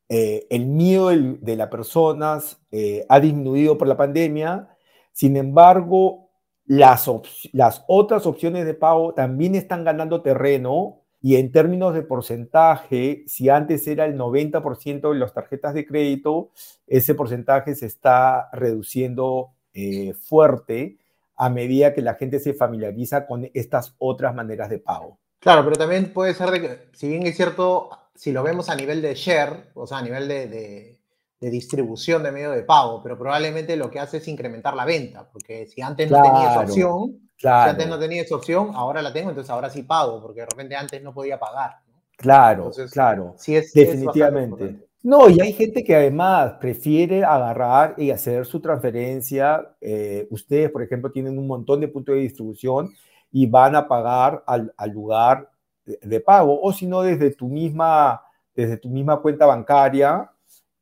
eh, 0.10 0.47
el 0.50 0.65
miedo 0.65 1.10
de 1.10 1.56
las 1.56 1.69
personas 1.69 2.62
eh, 2.71 3.06
ha 3.08 3.19
disminuido 3.19 3.78
por 3.78 3.88
la 3.88 3.97
pandemia, 3.97 4.69
sin 5.13 5.38
embargo, 5.38 6.30
las, 6.65 7.10
las 7.54 7.84
otras 7.88 8.26
opciones 8.26 8.65
de 8.65 8.74
pago 8.74 9.13
también 9.13 9.56
están 9.56 9.84
ganando 9.84 10.21
terreno 10.21 11.02
y 11.21 11.36
en 11.36 11.52
términos 11.52 11.93
de 11.93 12.02
porcentaje, 12.02 13.24
si 13.28 13.50
antes 13.50 13.88
era 13.88 14.06
el 14.06 14.17
90% 14.17 15.12
de 15.12 15.19
las 15.19 15.34
tarjetas 15.34 15.74
de 15.74 15.86
crédito, 15.86 16.50
ese 16.88 17.13
porcentaje 17.13 17.76
se 17.76 17.86
está 17.86 18.50
reduciendo 18.52 19.52
eh, 19.74 20.13
fuerte 20.13 20.97
a 21.42 21.50
medida 21.50 21.92
que 21.92 22.04
la 22.04 22.14
gente 22.14 22.40
se 22.40 22.54
familiariza 22.54 23.26
con 23.26 23.50
estas 23.56 23.96
otras 23.98 24.36
maneras 24.36 24.70
de 24.70 24.78
pago. 24.78 25.18
Claro, 25.40 25.64
pero 25.64 25.76
también 25.76 26.14
puede 26.14 26.36
ser 26.36 26.52
de 26.52 26.62
que, 26.62 26.90
si 26.94 27.08
bien 27.08 27.26
es 27.26 27.36
cierto, 27.36 27.90
si 28.14 28.32
lo 28.32 28.44
vemos 28.44 28.70
a 28.70 28.76
nivel 28.76 29.02
de 29.02 29.16
share, 29.16 29.72
o 29.74 29.88
sea, 29.88 29.98
a 29.98 30.02
nivel 30.04 30.28
de, 30.28 31.00
distribución 31.40 32.22
de 32.22 32.32
medio 32.32 32.52
de 32.52 32.62
pago, 32.62 33.02
pero 33.02 33.18
probablemente 33.18 33.76
lo 33.76 33.90
que 33.90 34.00
hace 34.00 34.18
es 34.18 34.28
incrementar 34.28 34.76
la 34.76 34.86
venta, 34.86 35.28
porque 35.32 35.66
si 35.66 35.82
antes 35.82 36.12
no 36.12 36.22
tenía 36.22 36.52
esa 36.52 36.60
opción, 36.60 37.28
si 37.36 37.48
antes 37.48 37.88
no 37.88 37.98
tenía 37.98 38.22
esa 38.22 38.36
opción, 38.36 38.70
ahora 38.76 39.02
la 39.02 39.12
tengo, 39.12 39.32
entonces 39.32 39.50
ahora 39.50 39.72
sí 39.72 39.82
pago, 39.82 40.22
porque 40.22 40.42
de 40.42 40.46
repente 40.46 40.76
antes 40.76 41.02
no 41.02 41.12
podía 41.12 41.40
pagar. 41.40 41.78
Claro, 42.18 42.70
claro. 42.92 43.34
Sí 43.40 43.56
es, 43.56 43.74
definitivamente. 43.74 44.91
No, 45.04 45.30
y 45.30 45.42
hay 45.42 45.54
gente 45.54 45.84
que 45.84 45.96
además 45.96 46.54
prefiere 46.60 47.24
agarrar 47.24 47.96
y 47.98 48.12
hacer 48.12 48.46
su 48.46 48.60
transferencia. 48.60 49.76
Eh, 49.82 50.28
ustedes, 50.30 50.70
por 50.70 50.84
ejemplo, 50.84 51.12
tienen 51.12 51.40
un 51.40 51.48
montón 51.48 51.80
de 51.80 51.88
puntos 51.88 52.14
de 52.14 52.22
distribución 52.22 52.94
y 53.32 53.48
van 53.48 53.76
a 53.76 53.88
pagar 53.88 54.44
al, 54.46 54.72
lugar 54.94 55.50
de, 55.86 56.20
pago. 56.20 56.62
O 56.62 56.72
si 56.72 56.86
no, 56.86 57.02
desde 57.02 57.32
tu 57.32 57.48
misma, 57.48 58.22
desde 58.56 58.78
tu 58.78 58.90
misma 58.90 59.20
cuenta 59.22 59.48
bancaria, 59.48 60.30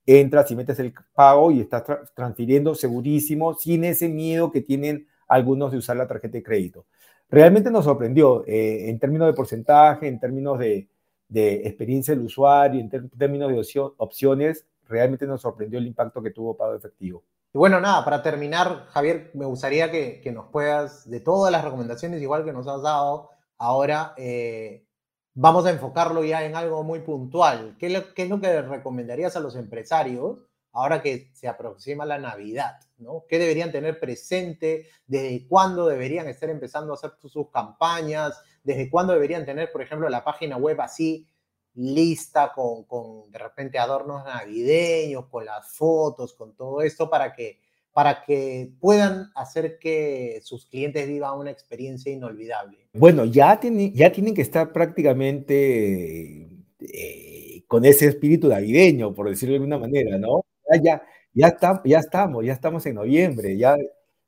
entras 0.06 0.52
y 0.52 0.56
metes 0.56 0.80
el 0.80 0.94
pago 1.14 1.52
y 1.52 1.62
estás 1.62 1.84
transfiriendo 2.14 2.76
segurísimo, 2.76 3.54
sin 3.54 3.86
ese 3.86 4.10
miedo 4.10 4.52
que 4.52 4.62
tienen 4.62 5.08
algunos 5.30 5.72
de 5.72 5.78
usar 5.78 5.96
la 5.96 6.08
tarjeta 6.08 6.38
de 6.38 6.44
crédito. 6.44 6.88
Realmente 7.30 7.72
nos 7.72 7.86
sorprendió 7.86 8.44
eh, 8.46 8.90
en 8.90 9.00
términos 9.00 9.28
de 9.28 9.34
porcentaje, 9.34 10.08
en 10.08 10.20
términos 10.20 10.60
de, 10.60 10.90
de 11.30 11.68
experiencia 11.68 12.14
del 12.14 12.26
usuario, 12.26 12.82
en 12.82 12.90
términos 12.90 13.50
de 13.50 13.80
opciones, 13.98 14.66
realmente 14.88 15.26
nos 15.28 15.42
sorprendió 15.42 15.80
el 15.80 15.88
impacto 15.88 16.22
que 16.22 16.32
tuvo 16.32 16.58
Pago 16.58 16.76
Efectivo. 16.76 17.24
Y 17.54 17.58
bueno, 17.58 17.80
nada, 17.80 18.04
para 18.04 18.22
terminar, 18.22 18.88
Javier, 18.90 19.32
me 19.34 19.46
gustaría 19.46 19.90
que, 19.90 20.32
nos 20.34 20.48
puedas, 20.48 21.10
de 21.10 21.20
todas 21.20 21.52
las 21.52 21.64
recomendaciones 21.64 22.22
igual 22.22 22.44
que 22.44 22.52
nos 22.54 22.68
has 22.68 22.82
dado, 22.82 23.30
ahora 23.58 24.14
eh, 24.18 24.86
vamos 25.34 25.66
a 25.66 25.72
enfocarlo 25.72 26.24
ya 26.24 26.44
en 26.44 26.56
algo 26.56 26.84
muy 26.84 27.00
puntual. 27.00 27.76
¿Qué, 27.80 28.04
¿Qué, 28.16 28.24
es 28.24 28.30
lo 28.30 28.42
que 28.42 28.62
recomendarías 28.62 29.36
a 29.36 29.40
los 29.40 29.56
empresarios 29.56 30.49
ahora 30.80 31.02
que 31.02 31.30
se 31.34 31.48
aproxima 31.48 32.06
la 32.06 32.18
Navidad? 32.18 32.80
¿no? 32.98 33.26
¿Qué 33.28 33.40
deberían 33.40 33.72
tener 33.72 34.00
presente? 34.00 34.88
¿Desde 35.08 35.48
cuándo 35.48 35.88
deberían 35.88 36.28
estar 36.28 36.50
empezando 36.50 36.92
a 36.92 36.96
hacer 36.96 37.12
sus 37.22 37.50
campañas? 37.50 38.42
desde 38.64 38.90
cuándo 38.90 39.14
deberían 39.14 39.46
tener, 39.46 39.72
por 39.72 39.82
ejemplo, 39.82 40.10
la 40.10 40.24
página 40.24 40.58
web 40.58 40.80
así 40.82 41.28
lista 41.76 42.52
con, 42.54 42.84
con, 42.84 43.32
de 43.32 43.40
repente 43.40 43.80
adornos 43.80 44.26
navideños, 44.26 45.28
con 45.28 45.46
las 45.46 45.72
fotos, 45.72 46.34
con 46.34 46.56
todo 46.56 46.82
esto 46.82 47.10
para 47.10 47.34
que, 47.34 47.60
para 47.94 48.24
que 48.24 48.72
puedan 48.80 49.32
hacer 49.36 49.80
que 49.80 50.40
sus 50.44 50.66
clientes 50.66 51.08
vivan 51.08 51.38
una 51.38 51.52
experiencia 51.52 52.12
inolvidable. 52.12 52.90
Bueno, 52.94 53.26
ya, 53.26 53.60
tiene, 53.60 53.92
ya 53.92 54.12
tienen 54.12 54.34
que 54.34 54.42
estar 54.42 54.74
prácticamente 54.74 56.50
eh, 56.80 57.64
con 57.68 57.86
ese 57.86 58.08
espíritu 58.08 58.50
navideño, 58.50 59.14
por 59.14 59.30
decirlo 59.30 59.54
de 59.54 59.58
alguna 59.58 59.78
manera, 59.78 60.18
¿no? 60.18 60.46
Ya, 60.84 61.02
ya, 61.34 61.48
estamos, 61.48 62.46
ya 62.46 62.54
estamos 62.54 62.86
en 62.86 62.96
noviembre, 62.96 63.58
ya 63.58 63.76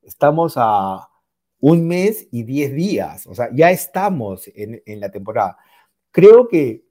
estamos 0.01 0.53
a, 0.57 1.07
un 1.61 1.87
mes 1.87 2.27
y 2.31 2.43
diez 2.43 2.73
días, 2.73 3.27
o 3.27 3.35
sea, 3.35 3.49
ya 3.53 3.71
estamos 3.71 4.49
en, 4.55 4.99
la 4.99 5.11
temporada. 5.11 5.57
Creo 6.11 6.47
que 6.47 6.85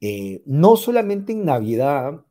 eh, 0.00 0.42
no 0.46 0.76
solamente 0.76 1.32
en 1.32 1.44
Navidad, 1.44 2.24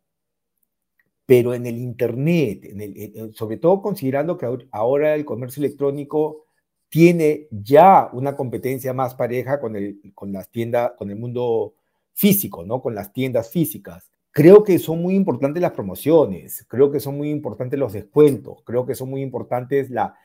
pero 1.25 1.53
en 1.53 1.65
el 1.65 1.77
Internet, 1.77 3.33
sobre 3.33 3.57
todo 3.57 3.81
considerando 3.81 4.37
que 4.37 4.47
ahora 4.71 5.15
el 5.15 5.25
comercio 5.25 5.61
electrónico 5.61 6.45
tiene 6.89 7.47
ya 7.51 8.09
una 8.13 8.35
competencia 8.35 8.93
más 8.93 9.15
pareja 9.15 9.59
con 9.59 9.75
el, 9.75 9.99
con 10.15 10.31
las 10.31 10.49
tiendas, 10.51 10.91
con 10.97 11.09
el 11.09 11.17
mundo 11.17 11.75
físico, 12.13 12.65
¿no? 12.65 12.81
Con 12.81 12.95
las 12.95 13.11
tiendas 13.11 13.49
físicas. 13.51 14.11
Creo 14.35 14.63
que 14.63 14.79
son 14.79 14.99
muy 14.99 15.13
importantes 15.13 15.61
las 15.61 15.73
promociones, 15.73 16.65
creo 16.67 16.91
que 16.91 16.99
son 16.99 17.15
muy 17.15 17.29
importantes 17.29 17.77
los 17.77 17.93
descuentos, 17.93 18.63
creo 18.63 18.83
que 18.83 18.95
son 18.95 19.11
muy 19.11 19.21
importantes 19.21 19.91
la, 19.91 20.15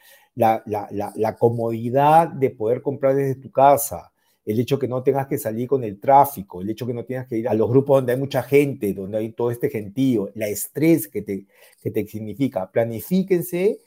comodidad 1.38 2.28
de 2.28 2.48
poder 2.48 2.80
comprar 2.80 3.14
desde 3.14 3.34
tu 3.34 3.52
casa, 3.52 4.10
el 4.46 4.58
hecho 4.58 4.78
que 4.78 4.88
no 4.88 5.02
tengas 5.02 5.26
que 5.26 5.36
salir 5.36 5.68
con 5.68 5.84
el 5.84 6.00
tráfico, 6.00 6.62
el 6.62 6.70
hecho 6.70 6.86
que 6.86 6.94
no 6.94 7.04
tengas 7.04 7.26
que 7.26 7.36
ir 7.36 7.48
a 7.48 7.52
los 7.52 7.68
grupos 7.68 7.98
donde 7.98 8.14
hay 8.14 8.18
mucha 8.18 8.42
gente, 8.42 8.94
donde 8.94 9.18
hay 9.18 9.32
todo 9.32 9.50
este 9.50 9.68
gentío, 9.68 10.30
la 10.34 10.48
estrés 10.48 11.06
que 11.06 11.20
te, 11.20 11.44
que 11.82 11.90
te 11.90 12.06
significa. 12.06 12.70
Planifíquense 12.70 13.78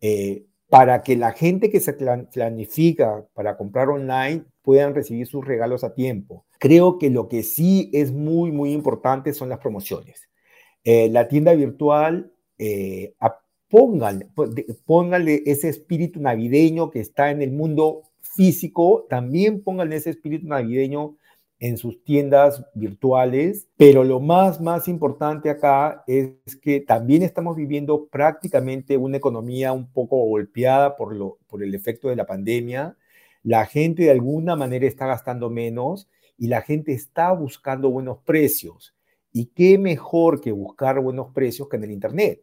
eh, 0.00 0.44
para 0.68 1.02
que 1.02 1.16
la 1.16 1.32
gente 1.32 1.68
que 1.68 1.80
se 1.80 1.94
planifica 1.94 3.26
para 3.34 3.56
comprar 3.56 3.88
online 3.88 4.44
puedan 4.68 4.94
recibir 4.94 5.26
sus 5.26 5.46
regalos 5.46 5.82
a 5.82 5.94
tiempo. 5.94 6.44
Creo 6.58 6.98
que 6.98 7.08
lo 7.08 7.26
que 7.26 7.42
sí 7.42 7.88
es 7.94 8.12
muy, 8.12 8.52
muy 8.52 8.72
importante 8.72 9.32
son 9.32 9.48
las 9.48 9.60
promociones. 9.60 10.28
Eh, 10.84 11.08
la 11.08 11.26
tienda 11.26 11.54
virtual 11.54 12.34
eh, 12.58 13.14
pónganle, 13.70 15.42
ese 15.46 15.70
espíritu 15.70 16.20
navideño 16.20 16.90
que 16.90 17.00
está 17.00 17.30
en 17.30 17.40
el 17.40 17.50
mundo 17.50 18.02
físico, 18.20 19.06
también 19.08 19.62
pónganle 19.62 19.96
ese 19.96 20.10
espíritu 20.10 20.46
navideño 20.46 21.16
en 21.60 21.78
sus 21.78 22.04
tiendas 22.04 22.62
virtuales, 22.74 23.68
pero 23.78 24.04
lo 24.04 24.20
más, 24.20 24.60
más 24.60 24.86
importante 24.86 25.48
acá 25.48 26.04
es 26.06 26.34
que 26.60 26.80
también 26.80 27.22
estamos 27.22 27.56
viviendo 27.56 28.06
prácticamente 28.08 28.98
una 28.98 29.16
economía 29.16 29.72
un 29.72 29.90
poco 29.90 30.18
golpeada 30.26 30.94
por, 30.94 31.16
lo, 31.16 31.38
por 31.46 31.62
el 31.62 31.74
efecto 31.74 32.10
de 32.10 32.16
la 32.16 32.26
pandemia. 32.26 32.98
La 33.42 33.66
gente 33.66 34.04
de 34.04 34.10
alguna 34.10 34.56
manera 34.56 34.86
está 34.86 35.06
gastando 35.06 35.50
menos 35.50 36.08
y 36.36 36.48
la 36.48 36.62
gente 36.62 36.92
está 36.92 37.32
buscando 37.32 37.90
buenos 37.90 38.18
precios. 38.18 38.94
¿Y 39.32 39.46
qué 39.46 39.78
mejor 39.78 40.40
que 40.40 40.52
buscar 40.52 41.00
buenos 41.00 41.32
precios 41.32 41.68
que 41.68 41.76
en 41.76 41.84
el 41.84 41.90
Internet? 41.92 42.42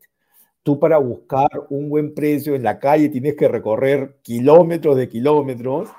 tú 0.66 0.80
para 0.80 0.98
buscar 0.98 1.48
un 1.70 1.90
buen 1.90 2.16
precio 2.16 2.56
en 2.56 2.64
la 2.64 2.80
calle 2.80 3.10
tienes 3.10 3.36
que 3.36 3.48
recorrer 3.48 4.18
kilómetros 4.24 4.98
de 4.98 5.08
kilómetros 5.08 5.90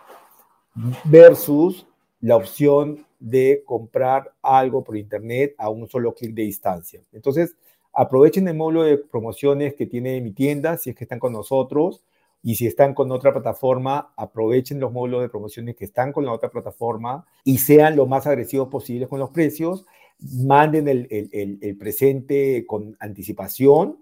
versus 1.05 1.87
la 2.21 2.35
opción 2.35 3.07
de 3.21 3.63
comprar 3.65 4.35
algo 4.43 4.83
por 4.83 4.97
internet 4.97 5.55
a 5.57 5.71
un 5.71 5.89
solo 5.89 6.13
clic 6.13 6.35
de 6.35 6.43
distancia. 6.43 7.01
Entonces, 7.13 7.57
aprovechen 7.93 8.49
el 8.49 8.57
módulo 8.57 8.83
de 8.83 8.99
promociones 8.99 9.75
que 9.75 9.87
tiene 9.87 10.21
mi 10.21 10.33
tienda, 10.33 10.77
si 10.77 10.91
es 10.91 10.97
que 10.97 11.05
están 11.05 11.21
con 11.21 11.33
nosotros, 11.33 12.03
y 12.47 12.55
si 12.55 12.69
están 12.69 12.95
con 12.95 13.11
otra 13.11 13.33
plataforma, 13.33 14.13
aprovechen 14.17 14.79
los 14.79 14.93
módulos 14.93 15.21
de 15.21 15.29
promociones 15.29 15.75
que 15.75 15.85
están 15.85 16.13
con 16.13 16.25
la 16.25 16.33
otra 16.33 16.49
plataforma 16.49 17.27
y 17.43 17.59
sean 17.59 17.97
lo 17.97 18.07
más 18.07 18.25
agresivos 18.29 18.69
posibles 18.69 19.09
con 19.09 19.19
los 19.19 19.31
precios. 19.31 19.85
Manden 20.21 20.87
el, 20.87 21.77
presente 21.77 22.65
con 22.65 22.97
anticipación 23.01 23.99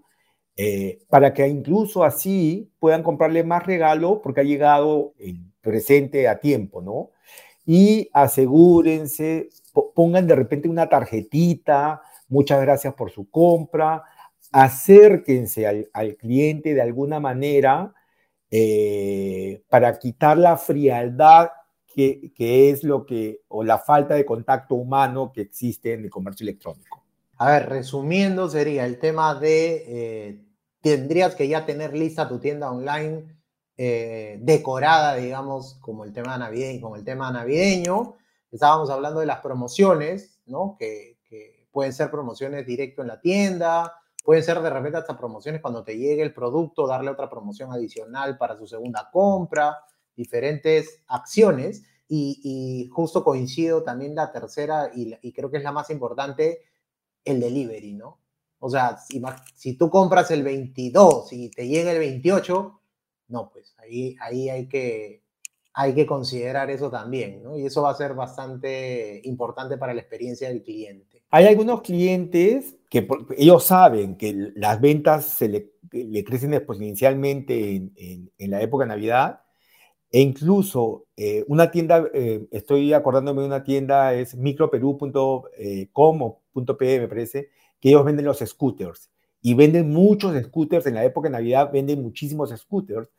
eh, 0.55 0.99
para 1.09 1.33
que 1.33 1.47
incluso 1.47 2.03
así 2.03 2.71
puedan 2.77 3.01
comprarle 3.01 3.43
más 3.43 3.65
regalo 3.65 4.21
porque 4.21 4.41
ha 4.41 4.43
llegado 4.43 5.15
el 5.17 5.39
presente 5.61 6.27
a 6.27 6.39
tiempo, 6.39 6.83
¿no? 6.83 7.09
Y 7.65 8.11
asegúrense, 8.13 9.49
pongan 9.95 10.27
de 10.27 10.35
repente 10.35 10.69
una 10.69 10.87
tarjetita, 10.87 12.03
muchas 12.27 12.61
gracias 12.61 12.93
por 12.93 13.09
su 13.09 13.27
compra, 13.27 14.03
acérquense 14.51 15.65
al, 15.65 15.89
al 15.93 16.15
cliente 16.15 16.75
de 16.75 16.81
alguna 16.83 17.19
manera 17.19 17.95
eh, 18.51 19.63
para 19.69 19.97
quitar 19.97 20.37
la 20.37 20.57
frialdad 20.57 21.49
que, 21.95 22.69
es 22.69 22.83
lo 22.83 23.05
que, 23.05 23.41
o 23.47 23.63
la 23.63 23.79
falta 23.79 24.15
de 24.15 24.25
contacto 24.25 24.75
humano 24.75 25.31
que 25.33 25.41
existe 25.41 25.93
en 25.93 26.03
el 26.03 26.09
comercio 26.09 26.43
electrónico. 26.43 27.03
A 27.37 27.49
ver, 27.51 27.69
resumiendo, 27.69 28.49
sería 28.49 28.85
el 28.85 28.99
tema 28.99 29.35
de, 29.35 29.83
eh, 29.87 30.41
tendrías 30.81 31.35
que 31.35 31.47
ya 31.47 31.65
tener 31.65 31.95
lista 31.95 32.27
tu 32.27 32.39
tienda 32.39 32.69
online 32.69 33.25
eh, 33.77 34.37
decorada, 34.41 35.15
digamos, 35.15 35.75
como 35.81 36.03
el 36.03 36.13
tema 36.13 36.37
navideño, 36.37 36.81
como 36.81 36.95
el 36.95 37.03
tema 37.03 37.31
navideño. 37.31 38.15
Estábamos 38.51 38.89
hablando 38.89 39.21
de 39.21 39.25
las 39.25 39.39
promociones, 39.39 40.39
¿no? 40.45 40.75
Que, 40.77 41.17
que 41.29 41.67
pueden 41.71 41.93
ser 41.93 42.11
promociones 42.11 42.65
directo 42.65 43.01
en 43.01 43.07
la 43.07 43.19
tienda, 43.21 43.93
Pueden 44.25 44.43
ser 44.43 44.59
de 44.59 44.71
repente 44.71 44.97
hasta 44.97 45.15
promociones 45.15 45.61
cuando 45.61 45.83
te 45.83 45.95
llegue 45.95 46.23
el 46.23 46.33
producto, 46.33 46.87
darle 46.87 47.11
otra 47.11 47.29
promoción 47.29 47.71
adicional 47.71 48.39
para 48.39 48.57
su 48.57 48.65
segunda 48.65 49.07
compra, 49.11 49.77
diferentes 50.15 51.03
acciones. 51.07 51.83
Y, 52.07 52.89
justo 52.91 53.23
coincido 53.23 53.83
también 53.83 54.15
la 54.15 54.31
tercera, 54.31 54.89
y, 54.95 55.31
creo 55.31 55.51
que 55.51 55.57
es 55.57 55.63
la 55.63 55.71
más 55.71 55.91
importante, 55.91 56.63
el 57.23 57.39
delivery, 57.39 57.93
¿no? 57.93 58.19
O 58.57 58.67
sea, 58.67 58.97
si, 58.97 59.21
si 59.53 59.77
tú 59.77 59.91
compras 59.91 60.31
el 60.31 60.43
22 60.43 61.31
y 61.33 61.51
te 61.51 61.67
llega 61.67 61.91
el 61.91 61.99
28, 61.99 62.81
no, 63.27 63.51
pues 63.51 63.75
ahí, 63.77 64.15
ahí 64.21 64.49
hay, 64.49 64.67
que, 64.67 65.23
hay 65.73 65.93
que 65.93 66.07
considerar 66.07 66.71
eso 66.71 66.89
también, 66.89 67.43
¿no? 67.43 67.57
Y 67.57 67.67
eso 67.67 67.83
va 67.83 67.91
a 67.91 67.95
ser 67.95 68.15
bastante 68.15 69.21
importante 69.25 69.77
para 69.77 69.93
la 69.93 70.01
experiencia 70.01 70.47
del 70.47 70.63
cliente. 70.63 71.14
Hay 71.31 71.45
algunos 71.45 71.81
clientes 71.81 72.77
que 72.89 73.07
ellos 73.37 73.63
saben 73.63 74.15
que 74.15 74.51
las 74.55 74.79
ventas 74.79 75.25
se 75.25 75.49
le, 75.49 75.71
crecen 76.23 76.53
exponencialmente 76.53 77.75
en, 77.75 78.31
la 78.37 78.61
época 78.61 78.85
de 78.85 78.89
Navidad 78.89 79.41
e 80.11 80.21
incluso 80.21 81.07
eh, 81.17 81.43
una 81.47 81.71
tienda, 81.71 82.05
eh, 82.13 82.47
estoy 82.51 82.93
acordándome 82.93 83.41
de 83.41 83.47
una 83.47 83.63
tienda, 83.63 84.13
es 84.13 84.35
microperú.com 84.35 86.33
.pe 86.77 86.99
me 86.99 87.07
parece, 87.07 87.49
que 87.79 87.89
ellos 87.89 88.05
venden 88.05 88.25
los 88.25 88.39
scooters. 88.39 89.09
Y 89.41 89.53
venden 89.53 89.91
muchos 89.91 90.35
scooters, 90.43 90.87
en 90.87 90.95
la 90.95 91.05
época 91.05 91.27
de 91.27 91.33
Navidad 91.33 91.69
venden 91.71 92.01
muchísimos 92.01 92.49
scooters, 92.49 93.09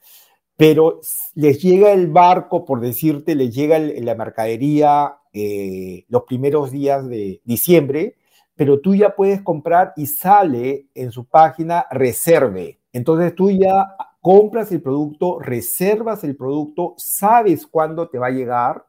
pero 0.56 1.00
les 1.34 1.62
llega 1.62 1.92
el 1.92 2.08
barco, 2.08 2.64
por 2.64 2.80
decirte, 2.80 3.34
les 3.34 3.54
llega 3.54 3.78
la 3.78 4.14
mercadería 4.14 5.18
eh, 5.38 6.06
los 6.08 6.22
primeros 6.22 6.70
días 6.70 7.06
de 7.06 7.42
diciembre, 7.44 8.16
pero 8.54 8.80
tú 8.80 8.94
ya 8.94 9.14
puedes 9.14 9.42
comprar 9.42 9.92
y 9.94 10.06
sale 10.06 10.86
en 10.94 11.12
su 11.12 11.26
página 11.26 11.84
reserve. 11.90 12.80
Entonces 12.90 13.34
tú 13.34 13.50
ya 13.50 13.86
compras 14.22 14.72
el 14.72 14.80
producto, 14.80 15.38
reservas 15.38 16.24
el 16.24 16.36
producto, 16.36 16.94
sabes 16.96 17.66
cuándo 17.66 18.08
te 18.08 18.18
va 18.18 18.28
a 18.28 18.30
llegar 18.30 18.86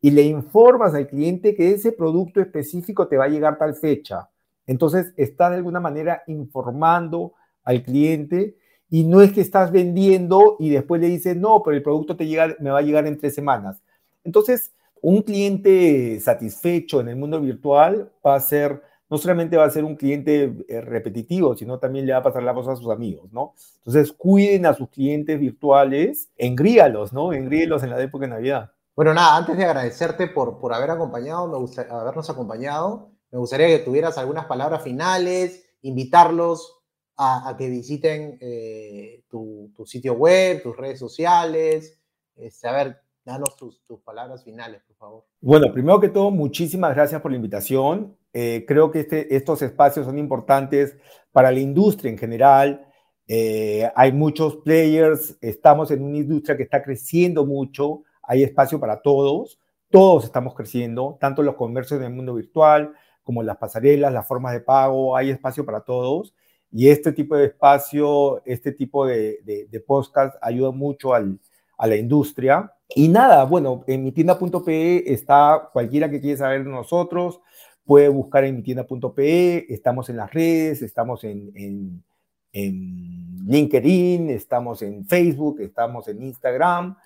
y 0.00 0.12
le 0.12 0.22
informas 0.22 0.94
al 0.94 1.08
cliente 1.08 1.56
que 1.56 1.72
ese 1.72 1.90
producto 1.90 2.40
específico 2.40 3.08
te 3.08 3.16
va 3.16 3.24
a 3.24 3.28
llegar 3.28 3.58
tal 3.58 3.74
fecha. 3.74 4.30
Entonces 4.68 5.12
está 5.16 5.50
de 5.50 5.56
alguna 5.56 5.80
manera 5.80 6.22
informando 6.28 7.32
al 7.64 7.82
cliente 7.82 8.56
y 8.88 9.02
no 9.02 9.20
es 9.20 9.32
que 9.32 9.40
estás 9.40 9.72
vendiendo 9.72 10.56
y 10.60 10.70
después 10.70 11.00
le 11.00 11.08
dices, 11.08 11.36
no, 11.36 11.60
pero 11.64 11.76
el 11.76 11.82
producto 11.82 12.16
te 12.16 12.28
llega, 12.28 12.54
me 12.60 12.70
va 12.70 12.78
a 12.78 12.82
llegar 12.82 13.04
en 13.08 13.18
tres 13.18 13.34
semanas. 13.34 13.82
Entonces, 14.22 14.72
un 15.02 15.22
cliente 15.22 16.20
satisfecho 16.20 17.00
en 17.00 17.08
el 17.08 17.16
mundo 17.16 17.40
virtual 17.40 18.12
va 18.24 18.34
a 18.34 18.40
ser, 18.40 18.82
no 19.08 19.18
solamente 19.18 19.56
va 19.56 19.64
a 19.64 19.70
ser 19.70 19.84
un 19.84 19.96
cliente 19.96 20.64
eh, 20.68 20.80
repetitivo, 20.80 21.56
sino 21.56 21.78
también 21.78 22.06
le 22.06 22.12
va 22.12 22.18
a 22.18 22.22
pasar 22.22 22.42
la 22.42 22.52
voz 22.52 22.68
a 22.68 22.76
sus 22.76 22.90
amigos, 22.90 23.32
¿no? 23.32 23.54
Entonces, 23.78 24.12
cuiden 24.12 24.66
a 24.66 24.74
sus 24.74 24.88
clientes 24.88 25.38
virtuales, 25.38 26.30
engríalos, 26.36 27.12
¿no? 27.12 27.32
Engríelos 27.32 27.82
en 27.82 27.90
la 27.90 28.02
época 28.02 28.26
de 28.26 28.30
Navidad. 28.30 28.72
Bueno, 28.94 29.14
nada, 29.14 29.36
antes 29.36 29.56
de 29.56 29.64
agradecerte 29.64 30.26
por, 30.26 30.58
por 30.58 30.74
haber 30.74 30.90
acompañado, 30.90 31.46
me 31.46 31.82
habernos 31.90 32.28
acompañado, 32.30 33.10
me 33.30 33.38
gustaría 33.38 33.68
que 33.68 33.78
tuvieras 33.78 34.18
algunas 34.18 34.46
palabras 34.46 34.82
finales, 34.82 35.64
invitarlos 35.82 36.78
a, 37.16 37.54
que 37.58 37.68
visiten 37.68 38.38
eh, 38.40 39.24
tu, 39.28 39.72
sitio 39.86 40.14
web, 40.14 40.62
tus 40.62 40.76
redes 40.76 40.98
sociales, 40.98 41.98
este, 42.36 42.68
a 42.68 42.72
ver, 42.72 43.00
danos 43.28 43.56
tus, 43.56 43.82
tus, 43.84 44.00
palabras 44.00 44.42
finales, 44.42 44.82
por 44.86 44.96
favor. 44.96 45.24
Bueno, 45.40 45.72
primero 45.72 46.00
que 46.00 46.08
todo, 46.08 46.30
muchísimas 46.30 46.94
gracias 46.94 47.20
por 47.20 47.30
la 47.30 47.36
invitación. 47.36 48.16
Eh, 48.32 48.64
creo 48.66 48.90
que 48.90 49.00
este, 49.00 49.36
estos 49.36 49.62
espacios 49.62 50.06
son 50.06 50.18
importantes 50.18 50.96
para 51.30 51.52
la 51.52 51.60
industria 51.60 52.10
en 52.10 52.18
general. 52.18 52.86
Eh, 53.26 53.90
hay 53.94 54.12
muchos 54.12 54.56
players, 54.56 55.36
estamos 55.42 55.90
en 55.90 56.02
una 56.02 56.16
industria 56.16 56.56
que 56.56 56.62
está 56.62 56.82
creciendo 56.82 57.44
mucho, 57.44 58.02
hay 58.22 58.42
espacio 58.42 58.80
para 58.80 59.02
todos, 59.02 59.60
todos 59.90 60.24
estamos 60.24 60.54
creciendo, 60.54 61.18
tanto 61.20 61.42
los 61.42 61.54
comercios 61.54 62.00
del 62.00 62.12
mundo 62.12 62.34
virtual 62.34 62.94
como 63.22 63.42
las 63.42 63.58
pasarelas, 63.58 64.10
las 64.10 64.26
formas 64.26 64.54
de 64.54 64.60
pago, 64.60 65.14
hay 65.14 65.28
espacio 65.28 65.66
para 65.66 65.82
todos. 65.82 66.34
Y 66.70 66.88
este 66.88 67.12
tipo 67.12 67.36
de 67.36 67.46
espacio, 67.46 68.42
este 68.46 68.72
tipo 68.72 69.06
de, 69.06 69.40
de, 69.44 69.80
podcast 69.80 70.36
ayuda 70.40 70.70
mucho 70.70 71.12
al, 71.14 71.38
a 71.78 71.86
la 71.86 71.96
industria. 71.96 72.72
Y 72.88 73.08
nada, 73.08 73.44
bueno, 73.44 73.84
en 73.86 74.04
mi 74.04 74.12
tienda.pe 74.12 75.12
está 75.12 75.70
cualquiera 75.72 76.10
que 76.10 76.20
quiera 76.20 76.38
saber 76.38 76.64
de 76.64 76.70
nosotros, 76.70 77.40
puede 77.84 78.08
buscar 78.08 78.44
en 78.44 78.56
mi 78.56 78.62
tienda.pe, 78.62 79.72
estamos 79.72 80.10
en 80.10 80.16
las 80.16 80.32
redes, 80.32 80.82
estamos 80.82 81.24
en, 81.24 81.52
en, 81.54 82.04
en, 82.52 83.46
LinkedIn, 83.46 84.30
estamos 84.30 84.82
en 84.82 85.06
Facebook, 85.06 85.60
estamos 85.60 86.08
en 86.08 86.22
Instagram. 86.22 86.96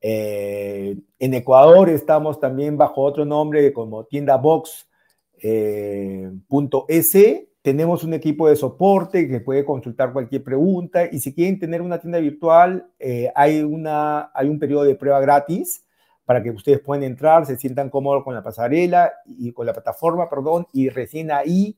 Eh, 0.00 0.96
en 1.18 1.34
Ecuador 1.34 1.90
estamos 1.90 2.40
también 2.40 2.76
bajo 2.76 3.02
otro 3.02 3.24
nombre 3.24 3.72
como 3.72 4.04
tiendabox.es. 4.04 4.86
Eh, 5.42 6.30
tenemos 7.62 8.04
un 8.04 8.14
equipo 8.14 8.48
de 8.48 8.56
soporte 8.56 9.28
que 9.28 9.40
puede 9.40 9.64
consultar 9.64 10.12
cualquier 10.12 10.42
pregunta 10.42 11.06
y 11.10 11.20
si 11.20 11.34
quieren 11.34 11.58
tener 11.58 11.82
una 11.82 12.00
tienda 12.00 12.18
virtual, 12.18 12.90
eh, 12.98 13.30
hay, 13.34 13.62
una, 13.62 14.30
hay 14.34 14.48
un 14.48 14.58
periodo 14.58 14.84
de 14.84 14.94
prueba 14.94 15.20
gratis 15.20 15.84
para 16.24 16.42
que 16.42 16.50
ustedes 16.50 16.80
puedan 16.80 17.02
entrar, 17.02 17.44
se 17.44 17.56
sientan 17.56 17.90
cómodos 17.90 18.24
con 18.24 18.34
la 18.34 18.42
pasarela 18.42 19.12
y 19.26 19.52
con 19.52 19.66
la 19.66 19.72
plataforma, 19.72 20.30
perdón, 20.30 20.66
y 20.72 20.88
recién 20.88 21.32
ahí, 21.32 21.76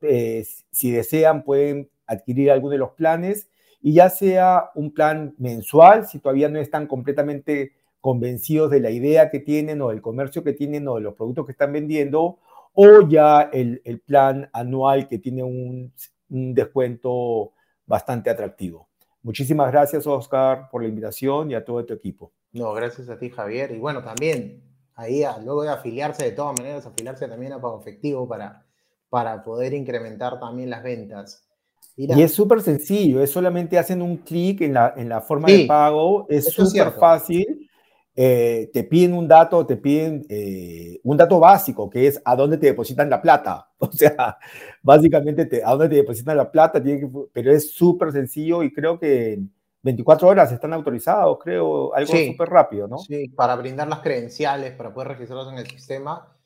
eh, 0.00 0.46
si 0.70 0.92
desean, 0.92 1.42
pueden 1.42 1.90
adquirir 2.06 2.50
alguno 2.50 2.72
de 2.72 2.78
los 2.78 2.92
planes. 2.92 3.48
Y 3.80 3.94
ya 3.94 4.08
sea 4.08 4.70
un 4.76 4.92
plan 4.92 5.34
mensual, 5.38 6.06
si 6.06 6.20
todavía 6.20 6.48
no 6.48 6.60
están 6.60 6.86
completamente 6.86 7.72
convencidos 8.00 8.70
de 8.70 8.80
la 8.80 8.90
idea 8.90 9.30
que 9.30 9.40
tienen 9.40 9.82
o 9.82 9.88
del 9.88 10.00
comercio 10.00 10.44
que 10.44 10.52
tienen 10.52 10.86
o 10.88 10.94
de 10.94 11.00
los 11.00 11.14
productos 11.14 11.46
que 11.46 11.52
están 11.52 11.72
vendiendo, 11.72 12.38
o 12.74 13.08
ya 13.08 13.50
el, 13.52 13.80
el 13.84 14.00
plan 14.00 14.48
anual 14.52 15.08
que 15.08 15.18
tiene 15.18 15.42
un, 15.42 15.92
un, 16.30 16.54
descuento 16.54 17.52
bastante 17.86 18.30
atractivo. 18.30 18.88
Muchísimas 19.22 19.70
gracias, 19.72 20.06
Oscar, 20.06 20.68
por 20.70 20.82
la 20.82 20.88
invitación 20.88 21.50
y 21.50 21.54
a 21.54 21.64
todo 21.64 21.84
tu 21.84 21.94
equipo. 21.94 22.32
No, 22.52 22.72
gracias 22.72 23.08
a 23.08 23.18
ti, 23.18 23.30
Javier. 23.30 23.72
Y 23.72 23.78
bueno, 23.78 24.02
también 24.02 24.62
ahí 24.94 25.22
luego 25.44 25.62
de 25.62 25.70
afiliarse, 25.70 26.24
de 26.24 26.32
todas 26.32 26.58
maneras, 26.58 26.86
afiliarse 26.86 27.28
también 27.28 27.52
a 27.52 27.60
Pago 27.60 27.80
Efectivo 27.80 28.28
para, 28.28 28.64
para 29.08 29.42
poder 29.42 29.74
incrementar 29.74 30.38
también 30.40 30.70
las 30.70 30.82
ventas. 30.82 31.44
Y 31.96 32.22
es 32.22 32.32
súper 32.32 32.62
sencillo, 32.62 33.20
es 33.20 33.30
solamente 33.30 33.76
hacen 33.76 34.02
un 34.02 34.18
clic 34.18 34.60
en 34.60 34.74
la, 34.74 34.94
en 34.96 35.08
la 35.08 35.20
forma 35.20 35.48
de 35.48 35.66
pago, 35.66 36.26
es 36.28 36.44
súper 36.44 36.92
fácil 36.92 37.67
eh, 38.20 38.68
te 38.72 38.82
piden 38.82 39.14
un 39.14 39.28
dato, 39.28 39.64
te 39.64 39.76
piden 39.76 40.26
eh, 40.28 40.98
un 41.04 41.16
dato 41.16 41.38
básico, 41.38 41.88
que 41.88 42.08
es 42.08 42.20
a 42.24 42.34
dónde 42.34 42.58
te 42.58 42.66
depositan 42.66 43.08
la 43.08 43.22
plata. 43.22 43.64
O 43.80 43.92
sea, 43.92 44.36
básicamente 44.82 45.46
te, 45.46 45.62
a 45.62 45.70
dónde 45.70 45.88
te 45.88 45.94
depositan 45.94 46.36
la 46.36 46.50
plata, 46.50 46.82
tiene 46.82 47.08
pero 47.32 47.52
es 47.52 47.70
súper 47.70 48.10
sencillo 48.10 48.64
y 48.64 48.72
creo 48.72 48.98
que 48.98 49.38
24 49.82 50.26
horas 50.26 50.50
están 50.50 50.72
autorizados, 50.72 51.38
creo, 51.40 51.94
algo 51.94 52.12
súper 52.12 52.48
rápido, 52.48 52.88
¿no? 52.88 52.98
Sí, 52.98 53.28
para 53.28 53.54
brindar 53.54 53.86
las 53.86 54.00
credenciales, 54.00 54.72
para 54.72 54.92
poder 54.92 55.10
registrarlos 55.10 55.52
en 55.52 55.58
el 55.60 55.68
sistema. 55.68 56.36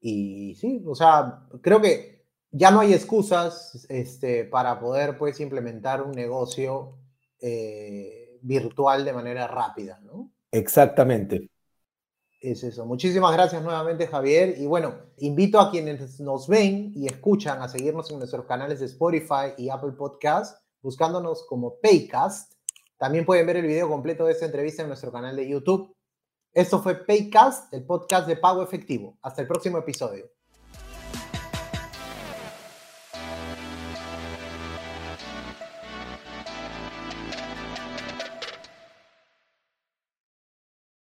Y 0.00 0.54
sí, 0.54 0.80
o 0.86 0.94
sea, 0.94 1.40
creo 1.60 1.80
que 1.80 2.24
ya 2.52 2.70
no 2.70 2.78
hay 2.78 2.94
excusas 2.94 3.84
este, 3.88 4.44
para 4.44 4.78
poder 4.78 5.18
pues 5.18 5.40
implementar 5.40 6.02
un 6.02 6.12
negocio. 6.12 6.98
Eh, 7.40 8.38
virtual 8.42 9.04
de 9.04 9.12
manera 9.12 9.48
rápida, 9.48 10.00
¿no? 10.04 10.30
Exactamente. 10.50 11.50
Es 12.40 12.62
eso. 12.62 12.84
Muchísimas 12.86 13.32
gracias 13.32 13.62
nuevamente, 13.62 14.06
Javier. 14.06 14.54
Y 14.58 14.66
bueno, 14.66 14.94
invito 15.18 15.58
a 15.58 15.70
quienes 15.70 16.20
nos 16.20 16.46
ven 16.48 16.92
y 16.94 17.06
escuchan 17.06 17.62
a 17.62 17.68
seguirnos 17.68 18.10
en 18.10 18.18
nuestros 18.18 18.44
canales 18.46 18.80
de 18.80 18.86
Spotify 18.86 19.54
y 19.56 19.70
Apple 19.70 19.92
Podcast, 19.92 20.62
buscándonos 20.82 21.44
como 21.46 21.80
Paycast. 21.80 22.52
También 22.98 23.24
pueden 23.26 23.46
ver 23.46 23.56
el 23.56 23.66
video 23.66 23.88
completo 23.88 24.24
de 24.26 24.32
esta 24.32 24.46
entrevista 24.46 24.82
en 24.82 24.88
nuestro 24.88 25.10
canal 25.10 25.34
de 25.34 25.48
YouTube. 25.48 25.94
Esto 26.52 26.80
fue 26.80 27.04
Paycast, 27.04 27.72
el 27.74 27.84
podcast 27.84 28.26
de 28.28 28.36
pago 28.36 28.62
efectivo. 28.62 29.18
Hasta 29.22 29.42
el 29.42 29.48
próximo 29.48 29.78
episodio. 29.78 30.35